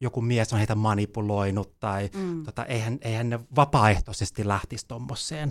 [0.00, 2.44] joku mies on heitä manipuloinut tai mm.
[2.44, 5.50] tota, eihän, eihän ne vapaaehtoisesti lähtisi tuommoiseen.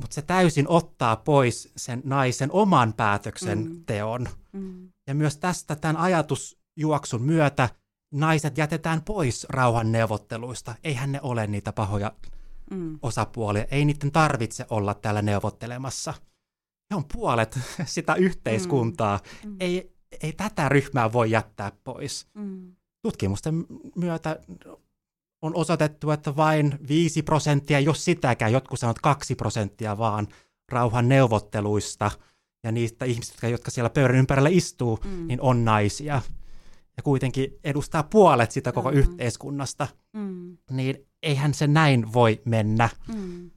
[0.00, 4.28] Mutta se täysin ottaa pois sen naisen oman päätöksenteon.
[4.52, 4.60] Mm.
[4.60, 4.88] Mm.
[5.06, 7.68] Ja myös tästä tämän ajatusjuoksun myötä
[8.14, 10.74] naiset jätetään pois rauhan neuvotteluista.
[10.84, 12.12] Eihän ne ole niitä pahoja
[12.70, 12.98] mm.
[13.02, 13.64] osapuolia.
[13.70, 16.14] Ei niiden tarvitse olla täällä neuvottelemassa
[16.90, 19.20] he on puolet sitä yhteiskuntaa.
[19.44, 19.50] Mm.
[19.50, 19.56] Mm.
[19.60, 22.26] Ei, ei tätä ryhmää voi jättää pois.
[22.34, 22.76] Mm.
[23.06, 23.66] Tutkimusten
[23.96, 24.40] myötä
[25.42, 30.28] on osoitettu, että vain 5 prosenttia, jos sitäkään, jotkut sanovat 2 prosenttia vaan
[30.72, 32.10] rauhan neuvotteluista
[32.64, 35.26] ja niistä ihmisistä, jotka siellä pöydän ympärillä istuu, mm.
[35.26, 36.22] niin on naisia.
[36.96, 38.96] Ja kuitenkin edustaa puolet sitä koko mm.
[38.96, 39.88] yhteiskunnasta.
[40.12, 40.56] Mm.
[40.70, 42.88] Niin eihän se näin voi mennä.
[43.14, 43.50] Mm.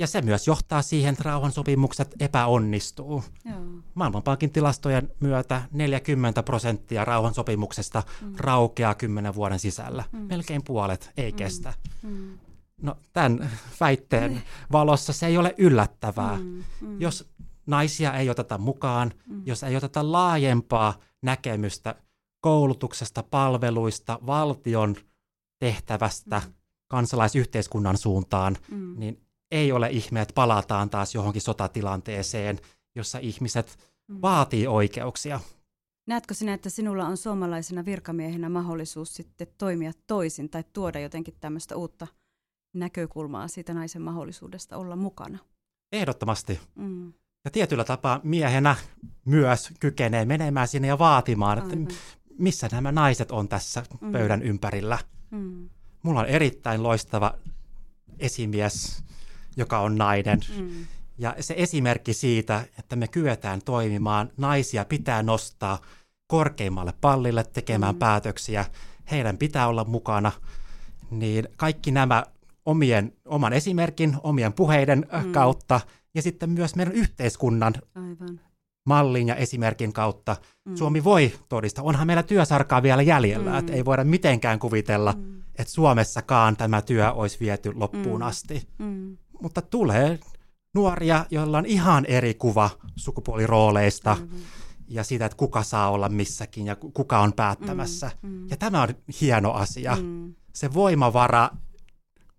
[0.00, 3.24] Ja se myös johtaa siihen, että rauhansopimukset epäonnistuu.
[3.44, 3.58] Joo.
[3.94, 8.34] Maailmanpankin tilastojen myötä 40 prosenttia rauhansopimuksesta mm.
[8.36, 10.04] raukeaa kymmenen vuoden sisällä.
[10.12, 10.18] Mm.
[10.18, 11.36] Melkein puolet ei mm.
[11.36, 11.74] kestä.
[12.02, 12.38] Mm.
[12.82, 16.36] No tämän väitteen valossa se ei ole yllättävää.
[16.36, 16.64] Mm.
[16.80, 17.00] Mm.
[17.00, 17.30] Jos
[17.66, 19.42] naisia ei oteta mukaan, mm.
[19.46, 21.94] jos ei oteta laajempaa näkemystä
[22.40, 24.96] koulutuksesta, palveluista, valtion
[25.58, 26.52] tehtävästä mm.
[26.88, 28.98] kansalaisyhteiskunnan suuntaan, mm.
[28.98, 32.58] niin ei ole ihme, että palataan taas johonkin sotatilanteeseen,
[32.94, 34.18] jossa ihmiset mm.
[34.22, 35.40] vaatii oikeuksia.
[36.06, 41.76] Näetkö sinä, että sinulla on suomalaisena virkamiehenä mahdollisuus sitten toimia toisin tai tuoda jotenkin tämmöistä
[41.76, 42.06] uutta
[42.74, 45.38] näkökulmaa siitä naisen mahdollisuudesta olla mukana?
[45.92, 46.60] Ehdottomasti.
[46.74, 47.12] Mm.
[47.44, 48.76] Ja tietyllä tapaa miehenä
[49.24, 51.88] myös kykenee menemään sinne ja vaatimaan, että Aivan.
[52.38, 54.12] missä nämä naiset on tässä mm.
[54.12, 54.98] pöydän ympärillä.
[55.30, 55.68] Mm.
[56.02, 57.34] Mulla on erittäin loistava
[58.18, 59.04] esimies,
[59.56, 60.40] joka on nainen.
[60.58, 60.86] Mm.
[61.18, 65.78] Ja se esimerkki siitä, että me kyetään toimimaan, naisia pitää nostaa
[66.26, 67.98] korkeimmalle pallille tekemään mm.
[67.98, 68.64] päätöksiä,
[69.10, 70.32] heidän pitää olla mukana,
[71.10, 72.24] niin kaikki nämä
[72.66, 75.32] omien, oman esimerkin, omien puheiden mm.
[75.32, 75.80] kautta
[76.14, 78.40] ja sitten myös meidän yhteiskunnan Aivan.
[78.84, 80.76] mallin ja esimerkin kautta mm.
[80.76, 81.84] Suomi voi todistaa.
[81.84, 83.58] Onhan meillä työsarkaa vielä jäljellä, mm.
[83.58, 85.42] että ei voida mitenkään kuvitella, mm.
[85.58, 88.26] että Suomessakaan tämä työ olisi viety loppuun mm.
[88.26, 88.68] asti.
[88.78, 90.18] Mm mutta tulee
[90.74, 94.40] nuoria, joilla on ihan eri kuva sukupuolirooleista mm-hmm.
[94.88, 98.10] ja siitä, että kuka saa olla missäkin ja kuka on päättämässä.
[98.22, 98.48] Mm-hmm.
[98.50, 98.88] Ja tämä on
[99.20, 99.96] hieno asia.
[99.96, 100.34] Mm-hmm.
[100.54, 101.50] Se voimavara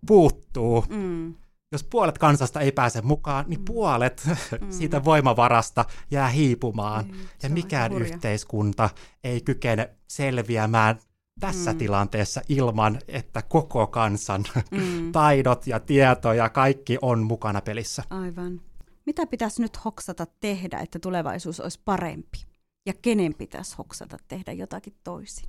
[0.06, 0.84] puuttuu.
[0.88, 1.34] Mm.
[1.72, 3.64] jos puolet kansasta ei pääse mukaan, niin mm.
[3.64, 4.22] puolet
[4.60, 4.70] mm.
[4.78, 7.04] siitä voimavarasta jää hiipumaan.
[7.04, 8.90] Mm, ja mikään yhteiskunta
[9.24, 10.98] ei kykene selviämään
[11.40, 11.78] tässä mm.
[11.78, 15.12] tilanteessa ilman, että koko kansan mm.
[15.12, 18.02] taidot ja tieto ja kaikki on mukana pelissä.
[18.10, 18.60] Aivan.
[19.06, 22.38] Mitä pitäisi nyt hoksata tehdä, että tulevaisuus olisi parempi?
[22.86, 25.48] Ja kenen pitäisi hoksata tehdä jotakin toisin?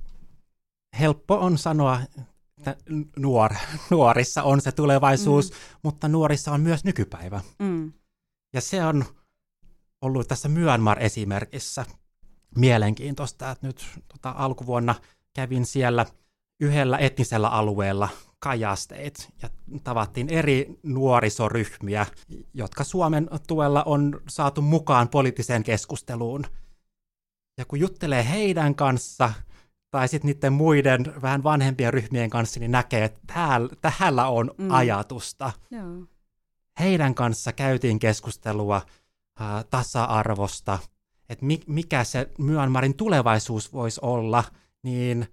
[1.00, 2.00] Helppo on sanoa,
[2.58, 2.76] että
[3.16, 3.54] nuor,
[3.90, 5.56] nuorissa on se tulevaisuus, mm.
[5.82, 7.40] mutta nuorissa on myös nykypäivä.
[7.58, 7.92] Mm.
[8.54, 9.04] Ja se on
[10.02, 11.84] ollut tässä Myanmar-esimerkissä
[12.56, 14.94] mielenkiintoista, että nyt tota, alkuvuonna
[15.34, 16.06] kävin siellä
[16.60, 19.50] yhdellä etnisellä alueella kajasteit ja
[19.84, 22.06] tavattiin eri nuorisoryhmiä,
[22.54, 26.44] jotka Suomen tuella on saatu mukaan poliittiseen keskusteluun.
[27.58, 29.32] Ja kun juttelee heidän kanssa
[29.90, 34.70] tai sitten niiden muiden vähän vanhempien ryhmien kanssa, niin näkee, että täällä, täällä on mm.
[34.70, 35.52] ajatusta.
[35.70, 36.06] Joo.
[36.80, 38.76] Heidän kanssa käytiin keskustelua
[39.40, 40.78] äh, tasa-arvosta,
[41.28, 44.44] että mi- mikä se Myanmarin tulevaisuus voisi olla,
[44.84, 45.26] niin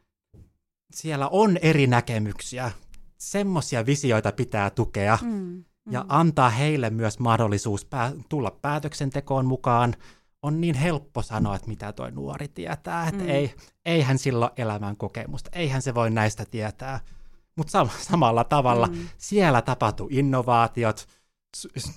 [0.94, 2.72] siellä on eri näkemyksiä.
[3.18, 5.64] Semmoisia visioita pitää tukea mm, mm.
[5.92, 9.96] ja antaa heille myös mahdollisuus pää- tulla päätöksentekoon mukaan,
[10.42, 13.30] on niin helppo sanoa, että mitä toi nuori tietää, että mm.
[13.30, 17.00] ei, eihän sillä ole elämän kokemusta, eihän se voi näistä tietää.
[17.56, 19.08] Mutta sam- samalla tavalla mm.
[19.18, 21.08] siellä tapahtuu innovaatiot,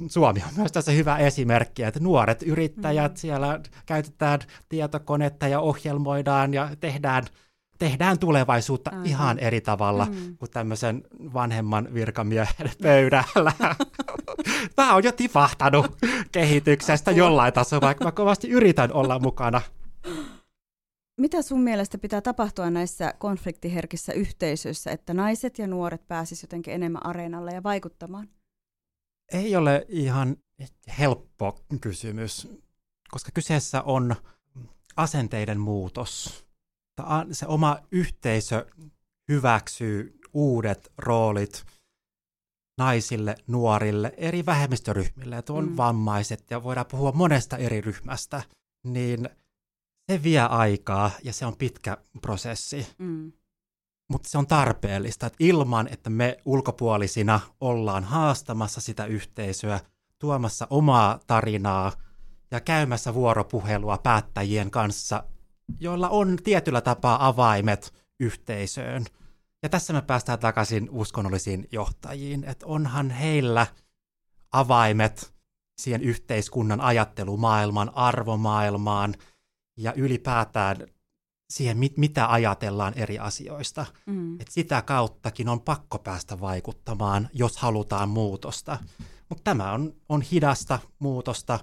[0.09, 3.17] Suomi on myös tässä hyvä esimerkki, että nuoret yrittäjät, mm.
[3.17, 7.25] siellä käytetään tietokonetta ja ohjelmoidaan ja tehdään–
[7.79, 9.07] tehdään tulevaisuutta Aivan.
[9.07, 10.37] ihan eri tavalla mm.
[10.37, 11.03] kuin tämmöisen
[11.35, 13.53] vanhemman virkamiehen pöydällä.
[14.77, 15.97] Tämä on jo tipahtanut
[16.33, 19.61] kehityksestä jollain tasolla, vaikka mä kovasti yritän olla mukana.
[21.21, 27.07] Mitä sun mielestä pitää tapahtua näissä konfliktiherkissä yhteisöissä, että naiset ja nuoret pääsisivät jotenkin enemmän
[27.07, 28.29] areenalle ja vaikuttamaan?
[29.33, 30.37] Ei ole ihan
[30.99, 32.49] helppo kysymys,
[33.11, 34.17] koska kyseessä on
[34.97, 36.45] asenteiden muutos
[37.33, 38.67] se oma yhteisö
[39.29, 41.65] hyväksyy uudet roolit
[42.79, 45.77] naisille, nuorille, eri vähemmistöryhmille, että on mm.
[45.77, 48.43] vammaiset ja voidaan puhua monesta eri ryhmästä,
[48.85, 49.29] niin
[50.13, 52.87] se vie aikaa ja se on pitkä prosessi.
[52.99, 53.33] Mm.
[54.09, 59.81] Mutta se on tarpeellista, että ilman, että me ulkopuolisina ollaan haastamassa sitä yhteisöä,
[60.19, 61.93] tuomassa omaa tarinaa
[62.51, 65.25] ja käymässä vuoropuhelua päättäjien kanssa
[65.81, 69.05] joilla on tietyllä tapaa avaimet yhteisöön.
[69.63, 73.67] Ja tässä me päästään takaisin uskonnollisiin johtajiin, että onhan heillä
[74.53, 75.35] avaimet
[75.79, 79.15] siihen yhteiskunnan ajattelumaailmaan, arvomaailmaan
[79.77, 80.77] ja ylipäätään
[81.55, 83.87] siihen, mit, mitä ajatellaan eri asioista.
[84.07, 84.41] Mm.
[84.41, 88.79] Et sitä kauttakin on pakko päästä vaikuttamaan, jos halutaan muutosta.
[89.29, 91.61] Mutta tämä on, on hidasta muutosta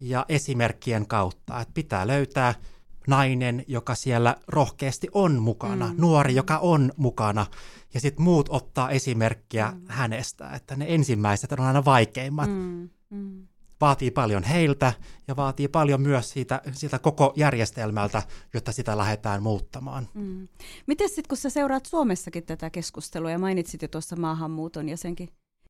[0.00, 2.54] ja esimerkkien kautta, että pitää löytää–
[3.06, 5.94] nainen, joka siellä rohkeasti on mukana, mm.
[5.98, 7.46] nuori, joka on mukana,
[7.94, 9.82] ja sitten muut ottaa esimerkkiä mm.
[9.88, 12.50] hänestä, että ne ensimmäiset on aina vaikeimmat.
[12.50, 12.88] Mm.
[13.10, 13.46] Mm.
[13.80, 14.92] Vaatii paljon heiltä
[15.28, 18.22] ja vaatii paljon myös siitä, siitä koko järjestelmältä,
[18.54, 20.08] jotta sitä lähdetään muuttamaan.
[20.14, 20.48] Mm.
[20.86, 25.28] Miten sitten, kun sä seuraat Suomessakin tätä keskustelua ja mainitsit jo tuossa maahanmuuton ja senkin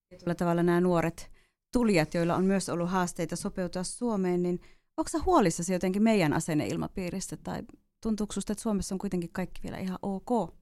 [0.08, 1.30] tietyllä tavalla nämä nuoret
[1.72, 4.60] tulijat, joilla on myös ollut haasteita sopeutua Suomeen, niin–
[4.96, 7.62] Onko sä huolissasi jotenkin meidän asenneilmapiiristä tai
[8.02, 10.54] tuntuuko susta, että Suomessa on kuitenkin kaikki vielä ihan ok?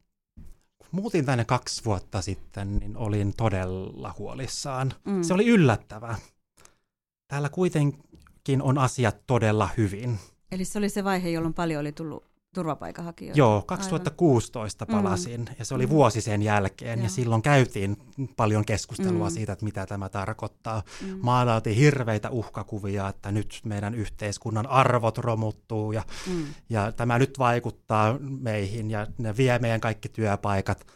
[0.90, 4.92] Muutin tänne kaksi vuotta sitten, niin olin todella huolissaan.
[5.04, 5.22] Mm.
[5.22, 6.18] Se oli yllättävää.
[7.34, 10.18] Täällä kuitenkin on asiat todella hyvin.
[10.52, 13.38] Eli se oli se vaihe, jolloin paljon oli tullut turvapaikanhakijoita.
[13.38, 15.02] Joo, 2016 Aivan.
[15.02, 15.54] palasin mm.
[15.58, 15.90] ja se oli mm.
[15.90, 17.04] vuosi sen jälkeen Joo.
[17.04, 17.96] ja silloin käytiin
[18.36, 19.34] paljon keskustelua mm.
[19.34, 20.82] siitä, että mitä tämä tarkoittaa.
[21.02, 21.18] Mm.
[21.22, 26.44] Maalautiin hirveitä uhkakuvia, että nyt meidän yhteiskunnan arvot romuttuu ja, mm.
[26.68, 30.86] ja tämä nyt vaikuttaa meihin ja ne vie meidän kaikki työpaikat.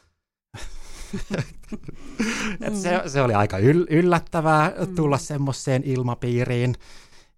[2.67, 4.95] Et se, se oli aika yl- yllättävää mm.
[4.95, 6.75] tulla semmoiseen ilmapiiriin.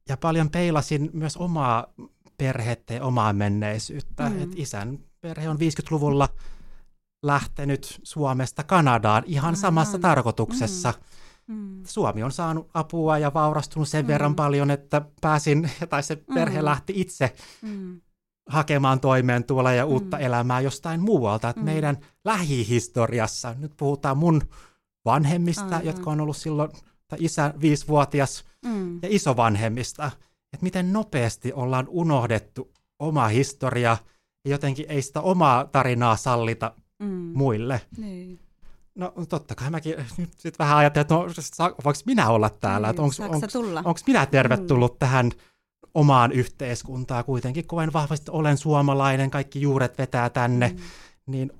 [0.08, 1.86] Ja paljon peilasin myös omaa
[2.38, 4.28] perhettä ja omaa menneisyyttä.
[4.28, 4.42] Mm.
[4.42, 6.28] Et isän perhe on 50-luvulla
[7.22, 9.56] lähtenyt Suomesta Kanadaan ihan Aivan.
[9.56, 10.94] samassa tarkoituksessa.
[10.96, 11.04] Mm.
[11.50, 11.82] Mm.
[11.86, 14.08] Suomi on saanut apua ja vaurastunut sen mm.
[14.08, 16.64] verran paljon, että pääsin, tai se perhe mm.
[16.64, 18.00] lähti itse mm.
[18.50, 20.22] Hakemaan toimeentuloa ja uutta mm.
[20.22, 21.48] elämää jostain muualta.
[21.48, 21.64] Et mm.
[21.64, 24.42] Meidän lähihistoriassa, nyt puhutaan mun
[25.04, 25.86] vanhemmista, Aivan.
[25.86, 26.70] jotka on ollut silloin,
[27.08, 28.94] tai isä viisivuotias, mm.
[29.02, 30.10] ja isovanhemmista–
[30.52, 33.96] että miten nopeasti ollaan unohdettu oma historia
[34.44, 37.08] ja jotenkin ei sitä omaa tarinaa sallita mm.
[37.34, 37.80] muille.
[37.96, 38.40] Niin.
[38.94, 41.20] No totta kai mäkin nyt sit vähän ajattelin, että no,
[41.84, 43.82] voinko minä olla täällä, Niin, että onko sä tulla?
[44.06, 44.98] minä tervetullut mm.
[44.98, 45.30] tähän
[45.94, 50.78] omaan yhteiskuntaan kuitenkin, koen vahvasti, olen suomalainen, kaikki juuret vetää tänne, mm.
[51.26, 51.52] niin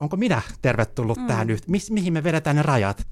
[0.00, 1.26] onko minä tervetullut mm.
[1.26, 3.06] tähän, yht- Mis, mihin me vedetään ne rajat?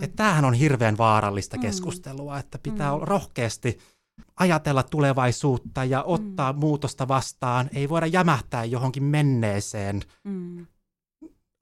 [0.00, 1.62] Että tämähän on hirveän vaarallista mm.
[1.62, 2.94] keskustelua, että pitää mm.
[2.94, 3.78] olla rohkeasti
[4.36, 6.58] ajatella tulevaisuutta ja ottaa mm.
[6.58, 7.70] muutosta vastaan.
[7.72, 10.66] Ei voida jämähtää johonkin menneeseen mm.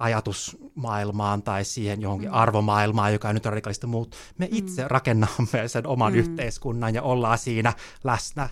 [0.03, 2.35] Ajatusmaailmaan tai siihen johonkin mm.
[2.35, 4.17] arvomaailmaan, joka nyt on radikaalista muut.
[4.39, 4.57] Me mm.
[4.57, 6.19] itse rakennamme sen oman mm.
[6.19, 7.73] yhteiskunnan ja ollaan siinä
[8.05, 8.49] läsnä.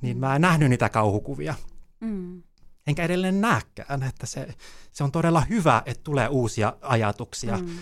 [0.00, 1.54] Niin mä en nähnyt niitä kauhukuvia.
[2.00, 2.42] Mm.
[2.86, 4.54] Enkä edelleen näkään, että se,
[4.92, 7.56] se on todella hyvä, että tulee uusia ajatuksia.
[7.56, 7.78] Mm.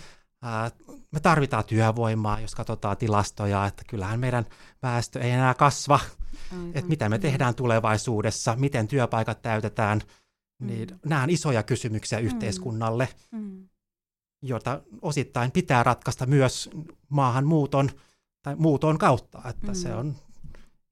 [1.10, 4.46] me tarvitaan työvoimaa, jos katsotaan tilastoja, että kyllähän meidän
[4.82, 6.00] väestö ei enää kasva.
[6.52, 6.70] Aivan.
[6.74, 10.00] Että mitä me tehdään tulevaisuudessa, miten työpaikat täytetään,
[10.66, 10.98] niin mm.
[11.06, 12.24] nämä on isoja kysymyksiä mm.
[12.24, 13.68] yhteiskunnalle, mm.
[14.42, 16.70] joita osittain pitää ratkaista myös
[17.08, 17.90] maahanmuuton
[18.42, 19.74] tai muuton kautta, että mm.
[19.74, 20.14] se on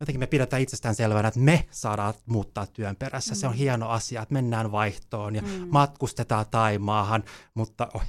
[0.01, 3.35] jotenkin me pidetään itsestään selvänä, että me saadaan muuttaa työn perässä.
[3.35, 3.37] Mm.
[3.37, 3.57] Se on mm.
[3.57, 5.69] hieno asia, että mennään vaihtoon ja mm.
[5.71, 8.03] matkustetaan Taimaahan, mutta oh,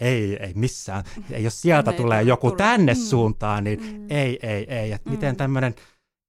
[0.00, 1.04] ei, ei missään.
[1.28, 2.58] Ja jos sieltä tulee joku tule.
[2.58, 3.00] tänne mm.
[3.00, 4.06] suuntaan, niin mm.
[4.10, 4.92] ei, ei, ei.
[4.92, 5.14] Että mm.
[5.14, 5.74] miten tämmöinen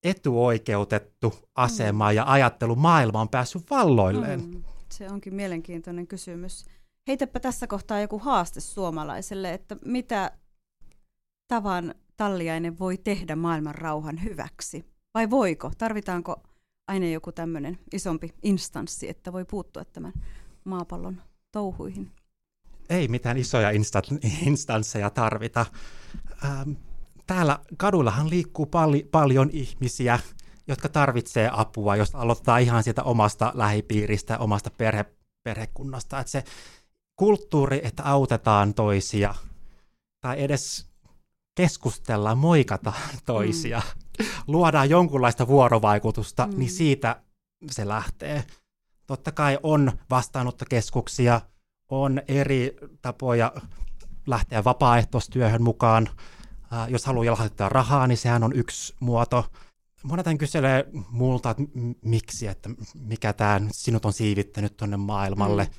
[0.06, 2.16] etuoikeutettu asema mm.
[2.16, 4.42] ja ajattelu maailma on päässyt valloilleen?
[4.42, 4.64] Mm.
[4.90, 6.66] Se onkin mielenkiintoinen kysymys.
[7.08, 10.32] Heitäpä tässä kohtaa joku haaste suomalaiselle, että mitä
[11.48, 14.86] tavan talliainen voi tehdä maailman rauhan hyväksi?
[15.14, 15.72] Vai voiko?
[15.78, 16.44] Tarvitaanko
[16.88, 20.14] aina joku tämmöinen isompi instanssi, että voi puuttua tämän
[20.64, 22.12] maapallon touhuihin?
[22.90, 23.70] Ei mitään isoja
[24.46, 25.66] instansseja tarvita.
[26.46, 26.72] Ähm,
[27.28, 30.20] täällä kaduillahan liikkuu pal- paljon ihmisiä,
[30.68, 35.06] jotka tarvitsee apua, jos aloittaa ihan sieltä omasta lähipiiristä, omasta perhe,
[35.44, 36.20] perhekunnasta.
[36.20, 36.44] Että se
[37.16, 39.36] kulttuuri, että autetaan toisia,
[40.22, 40.88] tai edes
[41.56, 43.82] keskustellaan, moikataan toisia,
[44.20, 44.26] mm.
[44.48, 46.60] luodaan jonkunlaista vuorovaikutusta, mm.
[46.60, 47.22] niin siitä
[47.72, 48.44] se lähtee.
[49.08, 51.42] Totta kai on vastaanottokeskuksia,
[51.90, 53.52] on eri tapoja
[54.28, 56.10] lähteä vapaaehtoistyöhön mukaan.
[56.90, 59.46] Jos haluaa lahjoittaa rahaa, niin sehän on yksi muoto.
[60.04, 61.64] Monet kyselee multa, että
[62.02, 65.70] miksi, että mikä tämä sinut on siivittänyt tuonne maailmalle.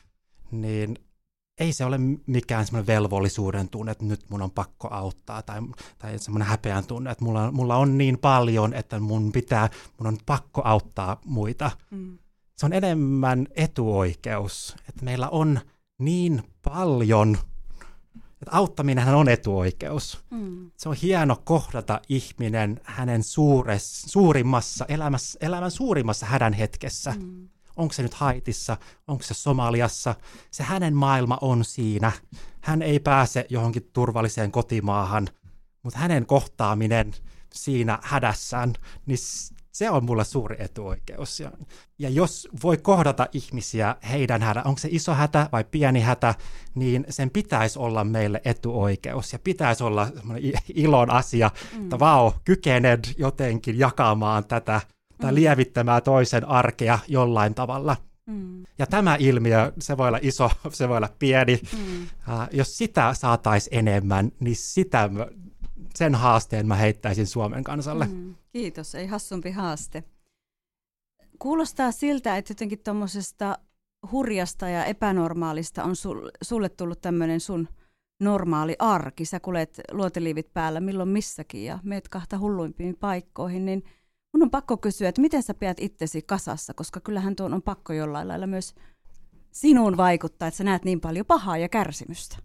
[0.51, 0.61] Mm.
[0.61, 0.99] Niin
[1.59, 5.61] ei se ole mikään semmoinen velvollisuuden tunne, että nyt mun on pakko auttaa, tai,
[5.99, 10.19] tai semmoinen häpeän tunne, että mulla, mulla on niin paljon, että mun pitää, mun on
[10.27, 11.71] pakko auttaa muita.
[11.91, 12.19] Mm.
[12.57, 15.61] Se on enemmän etuoikeus, että meillä on
[15.99, 17.39] niin paljon,
[18.43, 20.25] että auttaminen on etuoikeus.
[20.31, 20.71] Mm.
[20.77, 27.15] Se on hieno kohdata ihminen hänen suures, suurimmassa, elämässä, elämän suurimmassa hädän hetkessä.
[27.19, 28.77] Mm onko se nyt Haitissa,
[29.07, 30.15] onko se Somaliassa,
[30.51, 32.13] se hänen maailma on siinä.
[32.61, 35.29] Hän ei pääse johonkin turvalliseen kotimaahan,
[35.83, 37.15] mutta hänen kohtaaminen
[37.53, 38.73] siinä hädässään,
[39.07, 39.19] niin
[39.77, 41.41] se on mulle suuri etuoikeus.
[41.41, 41.53] Ja,
[41.99, 46.35] ja jos voi kohdata ihmisiä heidän hädä, onko se iso hätä vai pieni hätä,
[46.75, 50.09] niin sen pitäisi olla meille etuoikeus ja pitäisi olla
[50.75, 51.83] ilon asia, mm.
[51.83, 54.81] että vau, kykened jotenkin jakamaan tätä
[55.21, 55.35] tai mm.
[55.35, 57.97] lievittämään toisen arkea jollain tavalla.
[58.27, 58.65] Mm.
[58.79, 61.61] Ja tämä ilmiö, se voi olla iso, se voi olla pieni.
[61.73, 62.03] Mm.
[62.03, 62.09] Uh,
[62.53, 65.11] jos sitä saataisiin enemmän, niin sitä,
[65.97, 68.07] sen haasteen mä heittäisin Suomen kansalle.
[68.07, 68.35] Mm.
[68.53, 70.05] Kiitos, ei hassumpi haaste.
[71.39, 73.59] Kuulostaa siltä, että jotenkin tuommoisesta
[74.13, 77.69] hurjasta ja epänormaalista on sul, sulle tullut tämmöinen sun
[78.21, 79.25] normaali arki.
[79.25, 83.85] Sä kulet luoteliivit päällä milloin missäkin ja meet kahta hulluimpiin paikkoihin, niin–
[84.37, 87.93] Mun on pakko kysyä, että miten sä pidät itsesi kasassa, koska kyllähän tuon on pakko
[87.93, 88.75] jollain lailla myös
[89.51, 92.37] sinuun vaikuttaa, että sä näet niin paljon pahaa ja kärsimystä.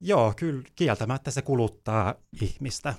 [0.00, 2.94] Joo, kyllä kieltämättä se kuluttaa ihmistä.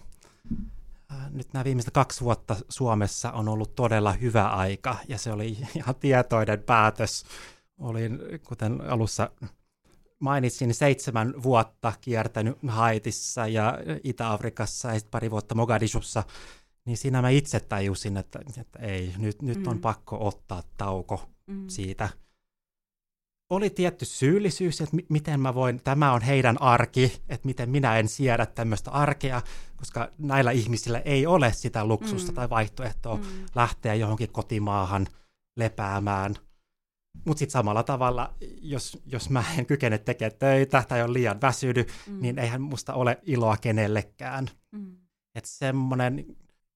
[1.30, 5.96] Nyt nämä viimeiset kaksi vuotta Suomessa on ollut todella hyvä aika ja se oli ihan
[6.00, 7.26] tietoinen päätös.
[7.80, 9.32] Olin, kuten alussa
[10.20, 16.24] mainitsin, seitsemän vuotta kiertänyt Haitissa ja Itä-Afrikassa ja sitten pari vuotta Mogadishussa–
[16.86, 19.68] niin siinä mä itse tajusin, että, että ei, nyt, nyt mm.
[19.68, 21.68] on pakko ottaa tauko mm.
[21.68, 22.10] siitä.
[23.52, 28.08] Oli tietty syyllisyys, että miten mä voin, tämä on heidän arki, että miten minä en
[28.08, 29.42] siedä tämmöistä arkea,
[29.78, 32.36] koska näillä ihmisillä ei ole sitä luksusta mm.
[32.36, 33.24] tai vaihtoehtoa mm.
[33.56, 35.08] lähteä johonkin kotimaahan
[35.58, 36.36] lepäämään.
[37.26, 41.92] Mutta sitten samalla tavalla, jos, jos mä en kykene tekemään töitä tai on liian väsynyt,
[42.08, 42.22] mm.
[42.22, 44.48] niin eihän musta ole iloa kenellekään.
[44.72, 44.96] Mm.
[45.36, 46.26] Että semmoinen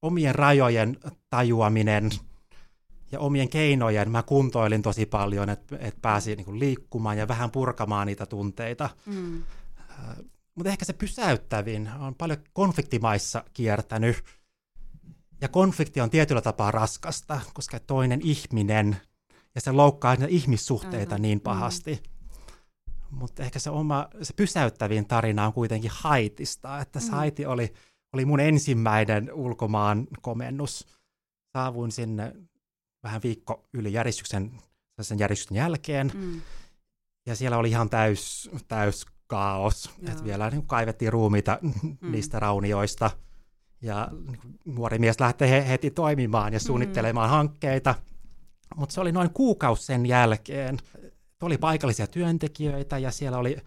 [0.01, 0.97] omien rajojen
[1.29, 2.09] tajuaminen
[3.11, 8.07] ja omien keinojen, mä kuntoilin tosi paljon, että et pääsin niin liikkumaan ja vähän purkamaan
[8.07, 8.89] niitä tunteita.
[9.05, 9.43] Mm.
[10.55, 14.23] Mutta ehkä se pysäyttävin on paljon konfliktimaissa kiertänyt.
[15.41, 18.97] Ja konflikti on tietyllä tapaa raskasta, koska toinen ihminen
[19.55, 21.21] ja se loukkaa ihmissuhteita uh-huh.
[21.21, 22.03] niin pahasti.
[22.03, 23.17] Mm.
[23.17, 27.09] Mutta ehkä se oma, se pysäyttävin tarina on kuitenkin Haitista, että mm.
[27.09, 27.73] Haiti oli,
[28.13, 30.87] oli mun ensimmäinen ulkomaan komennus.
[31.53, 32.35] Saavuin sinne
[33.05, 34.51] vähän viikko yli järjestyksen,
[35.01, 36.41] sen järjestyksen jälkeen, mm.
[37.25, 42.11] ja siellä oli ihan täys, täys kaos, että vielä niin kaivettiin ruumiita mm.
[42.11, 43.11] niistä raunioista,
[43.81, 44.07] ja
[44.65, 47.31] nuori mies lähtee heti toimimaan ja suunnittelemaan mm.
[47.31, 47.95] hankkeita,
[48.75, 50.77] mutta se oli noin kuukausi sen jälkeen.
[51.41, 53.57] Oli paikallisia työntekijöitä ja siellä oli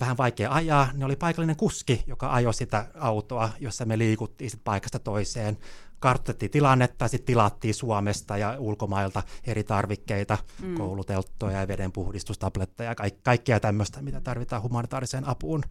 [0.00, 0.88] vähän vaikea ajaa.
[0.94, 5.58] Ne oli paikallinen kuski, joka ajoi sitä autoa, jossa me liikuttiin sit paikasta toiseen.
[6.00, 10.74] Kartoitettiin tilannetta, sitten tilattiin Suomesta ja ulkomailta eri tarvikkeita, mm.
[10.74, 15.62] koulutelttoja ja vedenpuhdistustabletteja ja kaik- kaikkea tämmöistä, mitä tarvitaan humanitaariseen apuun.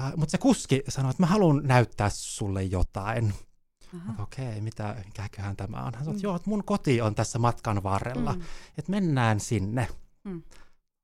[0.00, 3.34] Uh, Mutta se kuski sanoi, että mä haluan näyttää sulle jotain.
[4.22, 5.94] Okei, okay, mitä, mikäköhän tämä on?
[5.94, 6.28] Hän sanoi, että mm.
[6.28, 8.42] joo, että mun koti on tässä matkan varrella, mm.
[8.78, 9.88] että mennään sinne.
[10.24, 10.42] Mm.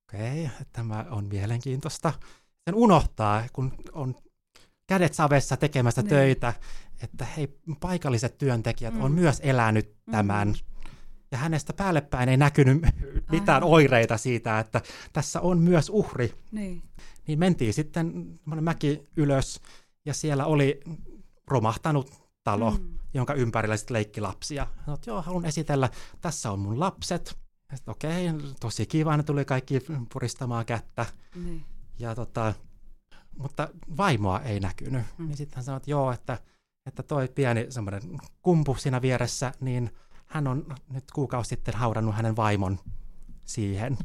[0.08, 2.12] Okei, okay, tämä on mielenkiintoista.
[2.64, 4.14] Sen unohtaa, kun on
[4.86, 6.04] kädet savessa tekemässä ne.
[6.04, 6.16] Niin.
[6.16, 6.54] töitä,
[7.02, 9.00] että hei, paikalliset työntekijät mm.
[9.00, 10.10] on myös elänyt mm.
[10.10, 10.54] tämän.
[11.30, 12.82] Ja hänestä päälle päin ei näkynyt
[13.32, 13.74] mitään Aivan.
[13.74, 14.80] oireita siitä, että
[15.12, 16.34] tässä on myös uhri.
[16.52, 16.82] Niin,
[17.26, 19.60] niin mentiin sitten mäki ylös,
[20.04, 20.80] ja siellä oli
[21.46, 22.98] romahtanut talo, mm.
[23.14, 24.66] jonka ympärillä sitten leikki lapsia.
[24.84, 25.88] Sanoit, joo, haluan esitellä,
[26.20, 27.38] tässä on mun lapset.
[27.86, 29.82] okei, okay, tosi kiva, ne tuli kaikki
[30.12, 31.06] puristamaan kättä.
[31.34, 31.60] Mm.
[31.98, 32.54] Ja tota,
[33.38, 35.02] mutta vaimoa ei näkynyt.
[35.18, 35.26] Mm.
[35.26, 36.38] Niin sitten hän sanoi, että joo, että,
[36.86, 38.02] että toi pieni semmoinen
[38.42, 39.90] kumpu siinä vieressä, niin
[40.26, 42.78] hän on nyt kuukausi sitten haudannut hänen vaimon
[43.46, 43.98] siihen.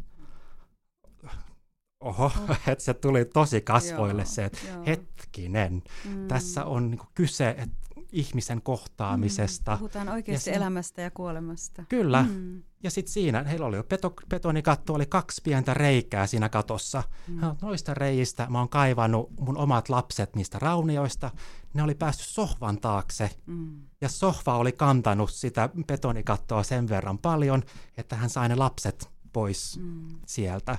[1.99, 2.57] Oho, oh.
[2.67, 4.85] että se tuli tosi kasvoille joo, se, että joo.
[4.85, 6.27] hetkinen, mm.
[6.27, 7.84] tässä on niin kyse, että
[8.15, 9.71] ihmisen kohtaamisesta.
[9.71, 11.83] Mm, puhutaan oikeasti ja elämästä ja kuolemasta.
[11.89, 12.23] Kyllä.
[12.23, 12.63] Mm.
[12.83, 17.03] Ja sitten siinä, heillä oli jo beto, betonikatto, oli kaksi pientä reikää siinä katossa.
[17.27, 17.39] Mm.
[17.61, 21.31] Noista reijistä mä oon kaivannut mun omat lapset niistä raunioista.
[21.73, 23.29] Ne oli päässyt sohvan taakse.
[23.45, 23.81] Mm.
[24.01, 27.63] Ja sohva oli kantanut sitä betonikattoa sen verran paljon,
[27.97, 30.07] että hän sai ne lapset pois mm.
[30.25, 30.77] sieltä.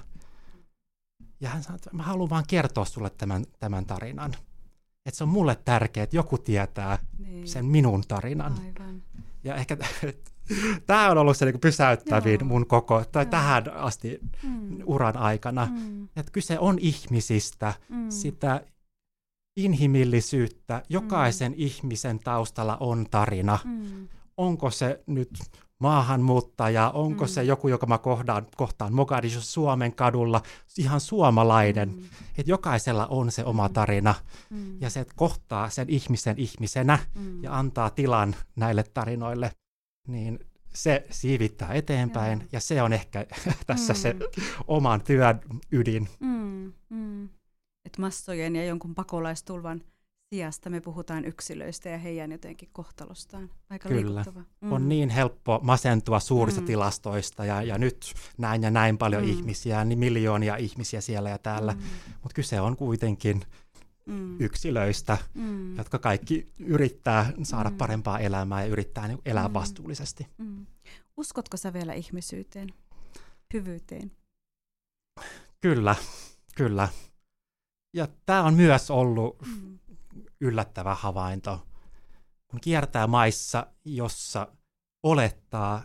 [1.41, 4.35] Ja hän sanoi, että mä haluan vaan kertoa sulle tämän, tämän tarinan
[5.07, 7.49] että se on mulle tärkeää, että joku tietää niin.
[7.49, 8.53] sen minun tarinan.
[8.53, 9.03] Aivan.
[9.45, 9.77] Ja ehkä
[10.87, 12.49] tämä on ollut se niin pysäyttävin Joo.
[12.49, 13.31] mun koko, tai Joo.
[13.31, 14.79] tähän asti mm.
[14.85, 15.69] uran aikana.
[15.71, 16.05] Mm.
[16.05, 18.11] Että kyse on ihmisistä, mm.
[18.11, 18.61] sitä
[19.57, 20.83] inhimillisyyttä.
[20.89, 21.59] Jokaisen mm.
[21.59, 23.59] ihmisen taustalla on tarina.
[23.65, 24.09] Mm.
[24.37, 25.31] Onko se nyt
[25.79, 27.29] maahanmuuttaja, onko mm.
[27.29, 30.43] se joku, joka mä kohtaan, kohtaan Mogadishus Suomen kadulla,
[30.79, 31.89] ihan suomalainen.
[31.89, 32.05] Mm.
[32.39, 34.15] Että jokaisella on se oma tarina
[34.51, 34.81] mm.
[34.81, 37.43] ja se että kohtaa sen ihmisen ihmisenä mm.
[37.43, 39.53] ja antaa tilan näille tarinoille,
[40.09, 40.39] niin
[40.75, 42.49] se siivittää eteenpäin Joo.
[42.53, 43.27] ja se on ehkä
[43.67, 43.99] tässä mm.
[43.99, 44.17] se
[44.67, 45.41] oman työn
[45.73, 46.09] ydin.
[46.21, 46.73] Mm.
[46.91, 47.25] Mm.
[47.85, 49.83] Et massojen ja jonkun pakolaistulvan
[50.31, 53.51] sijasta me puhutaan yksilöistä ja heidän jotenkin kohtalostaan.
[53.71, 54.25] Aika Kyllä.
[54.61, 54.73] Mm.
[54.73, 56.67] On niin helppo masentua suurista mm.
[56.67, 59.29] tilastoista ja, ja nyt näin ja näin paljon mm.
[59.29, 61.73] ihmisiä, niin miljoonia ihmisiä siellä ja täällä.
[61.73, 61.81] Mm.
[62.23, 63.43] Mutta kyse on kuitenkin
[64.07, 64.41] mm.
[64.41, 65.77] yksilöistä, mm.
[65.77, 67.77] jotka kaikki yrittää saada mm.
[67.77, 69.55] parempaa elämää ja yrittää niin elää mm.
[69.55, 70.27] vastuullisesti.
[70.39, 70.67] Mm.
[71.17, 72.69] Uskotko sä vielä ihmisyyteen,
[73.55, 74.13] hyvyyteen?
[75.61, 75.97] Kyllä,
[76.57, 76.89] kyllä.
[77.95, 79.77] Ja tämä on myös ollut mm
[80.41, 81.67] yllättävä havainto.
[82.49, 84.49] Kun kiertää maissa, jossa
[85.03, 85.83] olettaa,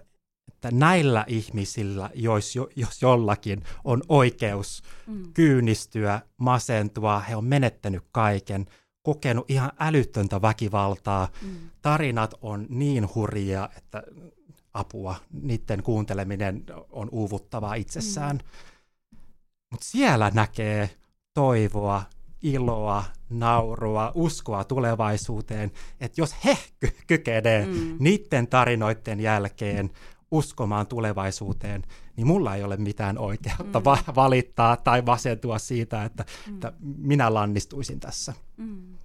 [0.48, 5.34] että näillä ihmisillä, jos, jos jollakin on oikeus mm.
[5.34, 8.66] kyynistyä, masentua, he on menettänyt kaiken,
[9.04, 11.30] kokenut ihan älyttöntä väkivaltaa.
[11.42, 11.56] Mm.
[11.82, 14.04] Tarinat on niin hurjia, että
[14.74, 18.36] apua, niiden kuunteleminen on uuvuttavaa itsessään.
[18.36, 19.18] Mm.
[19.72, 20.90] Mutta siellä näkee
[21.34, 22.04] toivoa,
[22.42, 27.96] iloa, naurua, uskoa tulevaisuuteen, että jos he ky- kykenee mm.
[28.00, 29.90] niiden tarinoiden jälkeen
[30.32, 31.84] uskomaan tulevaisuuteen,
[32.16, 33.86] niin mulla ei ole mitään oikeutta mm.
[33.86, 36.54] va- valittaa tai vasentua siitä, että, mm.
[36.54, 38.34] että minä lannistuisin tässä.
[38.58, 38.98] Mm.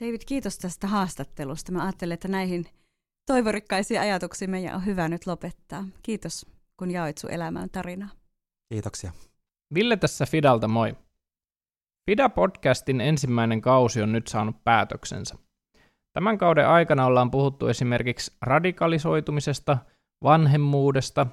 [0.00, 1.72] David, kiitos tästä haastattelusta.
[1.72, 2.66] Mä ajattelen, että näihin
[3.26, 5.84] toivorikkaisiin ajatuksiin meidän on hyvä nyt lopettaa.
[6.02, 8.08] Kiitos, kun jaoit sun elämään tarinaa.
[8.68, 9.12] Kiitoksia.
[9.74, 10.96] Ville tässä Fidalta, moi.
[12.10, 15.34] Fida-podcastin ensimmäinen kausi on nyt saanut päätöksensä.
[16.12, 19.78] Tämän kauden aikana ollaan puhuttu esimerkiksi radikalisoitumisesta,
[20.24, 21.26] vanhemmuudesta,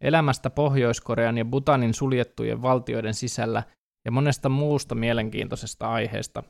[0.00, 3.62] elämästä Pohjois-Korean ja Butanin suljettujen valtioiden sisällä
[4.04, 6.42] ja monesta muusta mielenkiintoisesta aiheesta.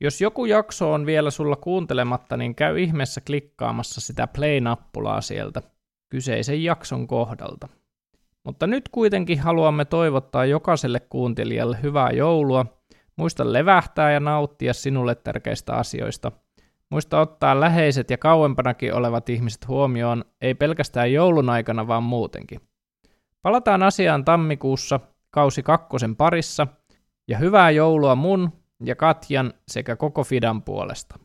[0.00, 5.62] Jos joku jakso on vielä sulla kuuntelematta, niin käy ihmeessä klikkaamassa sitä play-nappulaa sieltä
[6.12, 7.68] kyseisen jakson kohdalta.
[8.44, 12.77] Mutta nyt kuitenkin haluamme toivottaa jokaiselle kuuntelijalle hyvää joulua.
[13.18, 16.32] Muista levähtää ja nauttia sinulle tärkeistä asioista.
[16.90, 22.60] Muista ottaa läheiset ja kauempanakin olevat ihmiset huomioon, ei pelkästään joulun aikana, vaan muutenkin.
[23.42, 25.00] Palataan asiaan tammikuussa,
[25.30, 26.66] kausi kakkosen parissa,
[27.28, 28.52] ja hyvää joulua mun
[28.84, 31.18] ja Katjan sekä koko Fidan puolesta.